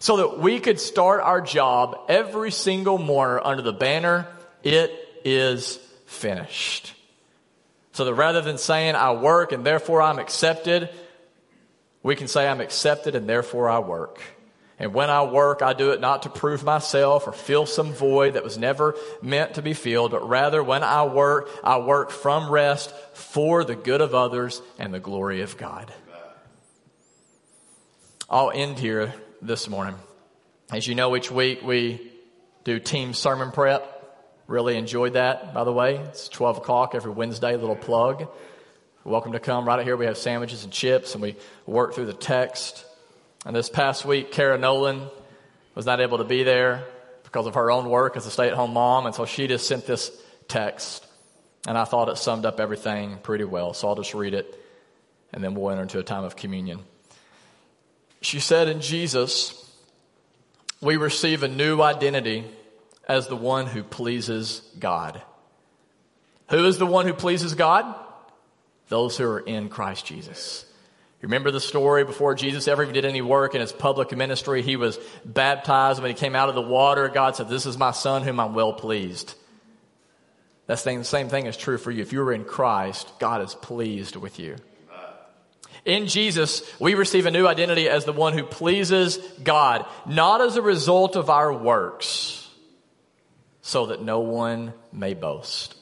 So 0.00 0.16
that 0.18 0.38
we 0.38 0.60
could 0.60 0.80
start 0.80 1.20
our 1.20 1.40
job 1.40 2.06
every 2.08 2.50
single 2.50 2.98
morning 2.98 3.44
under 3.44 3.62
the 3.62 3.72
banner, 3.72 4.26
it 4.62 4.92
is 5.24 5.76
finished. 6.06 6.94
So 7.92 8.04
that 8.04 8.14
rather 8.14 8.40
than 8.40 8.58
saying 8.58 8.94
I 8.94 9.12
work 9.12 9.52
and 9.52 9.64
therefore 9.64 10.00
I'm 10.00 10.20
accepted, 10.20 10.88
we 12.02 12.14
can 12.14 12.28
say 12.28 12.46
I'm 12.46 12.60
accepted 12.60 13.16
and 13.16 13.28
therefore 13.28 13.68
I 13.68 13.80
work. 13.80 14.20
And 14.78 14.94
when 14.94 15.10
I 15.10 15.24
work, 15.24 15.60
I 15.60 15.72
do 15.72 15.90
it 15.90 16.00
not 16.00 16.22
to 16.22 16.30
prove 16.30 16.62
myself 16.62 17.26
or 17.26 17.32
fill 17.32 17.66
some 17.66 17.92
void 17.92 18.34
that 18.34 18.44
was 18.44 18.56
never 18.56 18.94
meant 19.20 19.54
to 19.54 19.62
be 19.62 19.74
filled, 19.74 20.12
but 20.12 20.28
rather 20.28 20.62
when 20.62 20.84
I 20.84 21.04
work, 21.04 21.50
I 21.64 21.78
work 21.78 22.12
from 22.12 22.48
rest 22.48 22.94
for 23.14 23.64
the 23.64 23.74
good 23.74 24.00
of 24.00 24.14
others 24.14 24.62
and 24.78 24.94
the 24.94 25.00
glory 25.00 25.40
of 25.40 25.56
God. 25.56 25.92
I'll 28.30 28.50
end 28.50 28.78
here 28.78 29.14
this 29.40 29.70
morning. 29.70 29.94
As 30.70 30.86
you 30.86 30.94
know, 30.94 31.16
each 31.16 31.30
week 31.30 31.62
we 31.62 32.12
do 32.62 32.78
team 32.78 33.14
sermon 33.14 33.52
prep. 33.52 34.42
Really 34.46 34.76
enjoyed 34.76 35.14
that, 35.14 35.54
by 35.54 35.64
the 35.64 35.72
way. 35.72 35.96
It's 35.96 36.28
12 36.28 36.58
o'clock 36.58 36.94
every 36.94 37.10
Wednesday, 37.10 37.56
little 37.56 37.74
plug. 37.74 38.28
welcome 39.02 39.32
to 39.32 39.40
come 39.40 39.66
right 39.66 39.82
here. 39.82 39.96
We 39.96 40.04
have 40.04 40.18
sandwiches 40.18 40.64
and 40.64 40.70
chips 40.70 41.14
and 41.14 41.22
we 41.22 41.36
work 41.64 41.94
through 41.94 42.04
the 42.04 42.12
text. 42.12 42.84
And 43.46 43.56
this 43.56 43.70
past 43.70 44.04
week, 44.04 44.30
Kara 44.30 44.58
Nolan 44.58 45.08
was 45.74 45.86
not 45.86 46.02
able 46.02 46.18
to 46.18 46.24
be 46.24 46.42
there 46.42 46.84
because 47.24 47.46
of 47.46 47.54
her 47.54 47.70
own 47.70 47.88
work 47.88 48.14
as 48.18 48.26
a 48.26 48.30
stay 48.30 48.48
at 48.48 48.52
home 48.52 48.74
mom. 48.74 49.06
And 49.06 49.14
so 49.14 49.24
she 49.24 49.46
just 49.46 49.66
sent 49.66 49.86
this 49.86 50.10
text. 50.48 51.06
And 51.66 51.78
I 51.78 51.84
thought 51.84 52.10
it 52.10 52.18
summed 52.18 52.44
up 52.44 52.60
everything 52.60 53.20
pretty 53.22 53.44
well. 53.44 53.72
So 53.72 53.88
I'll 53.88 53.96
just 53.96 54.12
read 54.12 54.34
it 54.34 54.54
and 55.32 55.42
then 55.42 55.54
we'll 55.54 55.70
enter 55.70 55.80
into 55.80 55.98
a 55.98 56.02
time 56.02 56.24
of 56.24 56.36
communion. 56.36 56.80
She 58.20 58.40
said, 58.40 58.68
In 58.68 58.80
Jesus, 58.80 59.54
we 60.80 60.96
receive 60.96 61.42
a 61.42 61.48
new 61.48 61.80
identity 61.80 62.44
as 63.08 63.26
the 63.26 63.36
one 63.36 63.66
who 63.66 63.82
pleases 63.82 64.60
God. 64.78 65.22
Who 66.50 66.64
is 66.64 66.78
the 66.78 66.86
one 66.86 67.06
who 67.06 67.14
pleases 67.14 67.54
God? 67.54 67.94
Those 68.88 69.16
who 69.16 69.24
are 69.24 69.40
in 69.40 69.68
Christ 69.68 70.06
Jesus. 70.06 70.64
You 71.20 71.26
remember 71.26 71.50
the 71.50 71.60
story 71.60 72.04
before 72.04 72.34
Jesus 72.34 72.68
ever 72.68 72.86
did 72.86 73.04
any 73.04 73.22
work 73.22 73.54
in 73.54 73.60
his 73.60 73.72
public 73.72 74.16
ministry? 74.16 74.62
He 74.62 74.76
was 74.76 74.98
baptized. 75.24 76.00
When 76.00 76.10
he 76.10 76.14
came 76.14 76.36
out 76.36 76.48
of 76.48 76.54
the 76.54 76.62
water, 76.62 77.08
God 77.08 77.34
said, 77.34 77.48
This 77.48 77.66
is 77.66 77.76
my 77.76 77.90
son 77.90 78.22
whom 78.22 78.38
I'm 78.38 78.54
well 78.54 78.72
pleased. 78.72 79.34
That 80.68 80.78
same, 80.78 81.02
same 81.02 81.28
thing 81.28 81.46
is 81.46 81.56
true 81.56 81.78
for 81.78 81.90
you. 81.90 82.02
If 82.02 82.12
you 82.12 82.22
are 82.22 82.32
in 82.32 82.44
Christ, 82.44 83.10
God 83.18 83.42
is 83.42 83.54
pleased 83.54 84.16
with 84.16 84.38
you. 84.38 84.56
In 85.84 86.06
Jesus, 86.06 86.62
we 86.80 86.94
receive 86.94 87.26
a 87.26 87.30
new 87.30 87.46
identity 87.46 87.88
as 87.88 88.04
the 88.04 88.12
one 88.12 88.36
who 88.36 88.44
pleases 88.44 89.18
God, 89.42 89.86
not 90.06 90.40
as 90.40 90.56
a 90.56 90.62
result 90.62 91.16
of 91.16 91.30
our 91.30 91.52
works, 91.52 92.48
so 93.62 93.86
that 93.86 94.02
no 94.02 94.20
one 94.20 94.72
may 94.92 95.14
boast. 95.14 95.74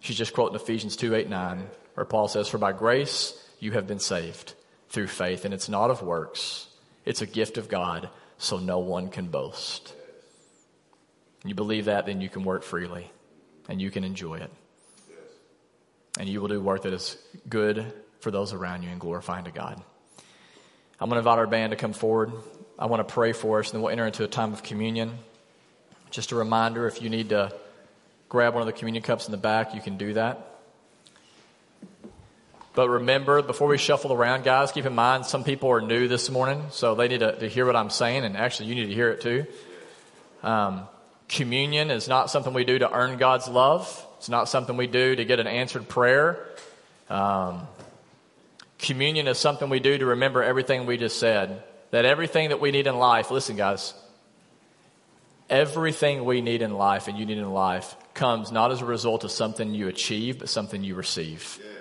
She's 0.00 0.16
just 0.16 0.32
quoting 0.32 0.56
Ephesians 0.56 0.96
2 0.96 1.14
8 1.14 1.28
9, 1.28 1.66
where 1.94 2.06
Paul 2.06 2.28
says, 2.28 2.48
For 2.48 2.58
by 2.58 2.72
grace 2.72 3.34
you 3.58 3.72
have 3.72 3.86
been 3.86 3.98
saved 3.98 4.54
through 4.88 5.08
faith, 5.08 5.44
and 5.44 5.54
it's 5.54 5.68
not 5.68 5.90
of 5.90 6.02
works, 6.02 6.66
it's 7.04 7.22
a 7.22 7.26
gift 7.26 7.58
of 7.58 7.68
God, 7.68 8.08
so 8.38 8.58
no 8.58 8.78
one 8.78 9.08
can 9.08 9.26
boast. 9.26 9.94
You 11.44 11.54
believe 11.54 11.86
that, 11.86 12.06
then 12.06 12.20
you 12.20 12.28
can 12.28 12.44
work 12.44 12.62
freely 12.62 13.10
and 13.68 13.80
you 13.80 13.90
can 13.90 14.04
enjoy 14.04 14.36
it. 14.36 14.50
And 16.18 16.28
you 16.28 16.40
will 16.40 16.48
do 16.48 16.60
work 16.60 16.82
that 16.82 16.92
is 16.92 17.16
good 17.48 17.92
for 18.20 18.30
those 18.30 18.52
around 18.52 18.82
you 18.82 18.90
and 18.90 19.00
glorifying 19.00 19.44
to 19.44 19.50
God. 19.50 19.82
I'm 21.00 21.08
going 21.08 21.16
to 21.16 21.20
invite 21.20 21.38
our 21.38 21.46
band 21.46 21.70
to 21.70 21.76
come 21.76 21.92
forward. 21.92 22.32
I 22.78 22.86
want 22.86 23.06
to 23.06 23.12
pray 23.12 23.32
for 23.32 23.60
us, 23.60 23.68
and 23.68 23.74
then 23.74 23.82
we'll 23.82 23.92
enter 23.92 24.06
into 24.06 24.24
a 24.24 24.28
time 24.28 24.52
of 24.52 24.62
communion. 24.62 25.18
Just 26.10 26.32
a 26.32 26.36
reminder 26.36 26.86
if 26.86 27.02
you 27.02 27.08
need 27.08 27.30
to 27.30 27.52
grab 28.28 28.54
one 28.54 28.62
of 28.62 28.66
the 28.66 28.72
communion 28.72 29.02
cups 29.02 29.26
in 29.26 29.32
the 29.32 29.38
back, 29.38 29.74
you 29.74 29.80
can 29.80 29.96
do 29.96 30.14
that. 30.14 30.46
But 32.74 32.88
remember, 32.88 33.42
before 33.42 33.66
we 33.66 33.78
shuffle 33.78 34.12
around, 34.12 34.44
guys, 34.44 34.70
keep 34.72 34.86
in 34.86 34.94
mind 34.94 35.26
some 35.26 35.42
people 35.42 35.70
are 35.70 35.80
new 35.80 36.06
this 36.06 36.30
morning, 36.30 36.64
so 36.70 36.94
they 36.94 37.08
need 37.08 37.20
to, 37.20 37.38
to 37.38 37.48
hear 37.48 37.66
what 37.66 37.76
I'm 37.76 37.90
saying, 37.90 38.24
and 38.24 38.36
actually, 38.36 38.68
you 38.68 38.74
need 38.74 38.86
to 38.86 38.94
hear 38.94 39.10
it 39.10 39.20
too. 39.20 39.46
Um, 40.42 40.82
communion 41.28 41.90
is 41.90 42.08
not 42.08 42.30
something 42.30 42.52
we 42.52 42.64
do 42.64 42.78
to 42.78 42.92
earn 42.92 43.18
God's 43.18 43.48
love. 43.48 44.06
It's 44.18 44.28
not 44.28 44.48
something 44.48 44.76
we 44.76 44.86
do 44.86 45.16
to 45.16 45.24
get 45.24 45.40
an 45.40 45.46
answered 45.46 45.88
prayer. 45.88 46.46
Um, 47.08 47.66
communion 48.82 49.28
is 49.28 49.38
something 49.38 49.68
we 49.68 49.80
do 49.80 49.98
to 49.98 50.06
remember 50.06 50.42
everything 50.42 50.86
we 50.86 50.96
just 50.96 51.18
said. 51.18 51.62
That 51.90 52.04
everything 52.04 52.50
that 52.50 52.60
we 52.60 52.70
need 52.70 52.86
in 52.86 52.96
life, 52.96 53.30
listen, 53.30 53.56
guys, 53.56 53.94
everything 55.48 56.24
we 56.24 56.40
need 56.40 56.62
in 56.62 56.72
life 56.72 57.08
and 57.08 57.18
you 57.18 57.26
need 57.26 57.38
in 57.38 57.50
life 57.50 57.96
comes 58.14 58.52
not 58.52 58.70
as 58.70 58.80
a 58.80 58.84
result 58.84 59.24
of 59.24 59.30
something 59.32 59.74
you 59.74 59.88
achieve, 59.88 60.38
but 60.38 60.48
something 60.48 60.84
you 60.84 60.94
receive. 60.94 61.58
Yeah. 61.60 61.79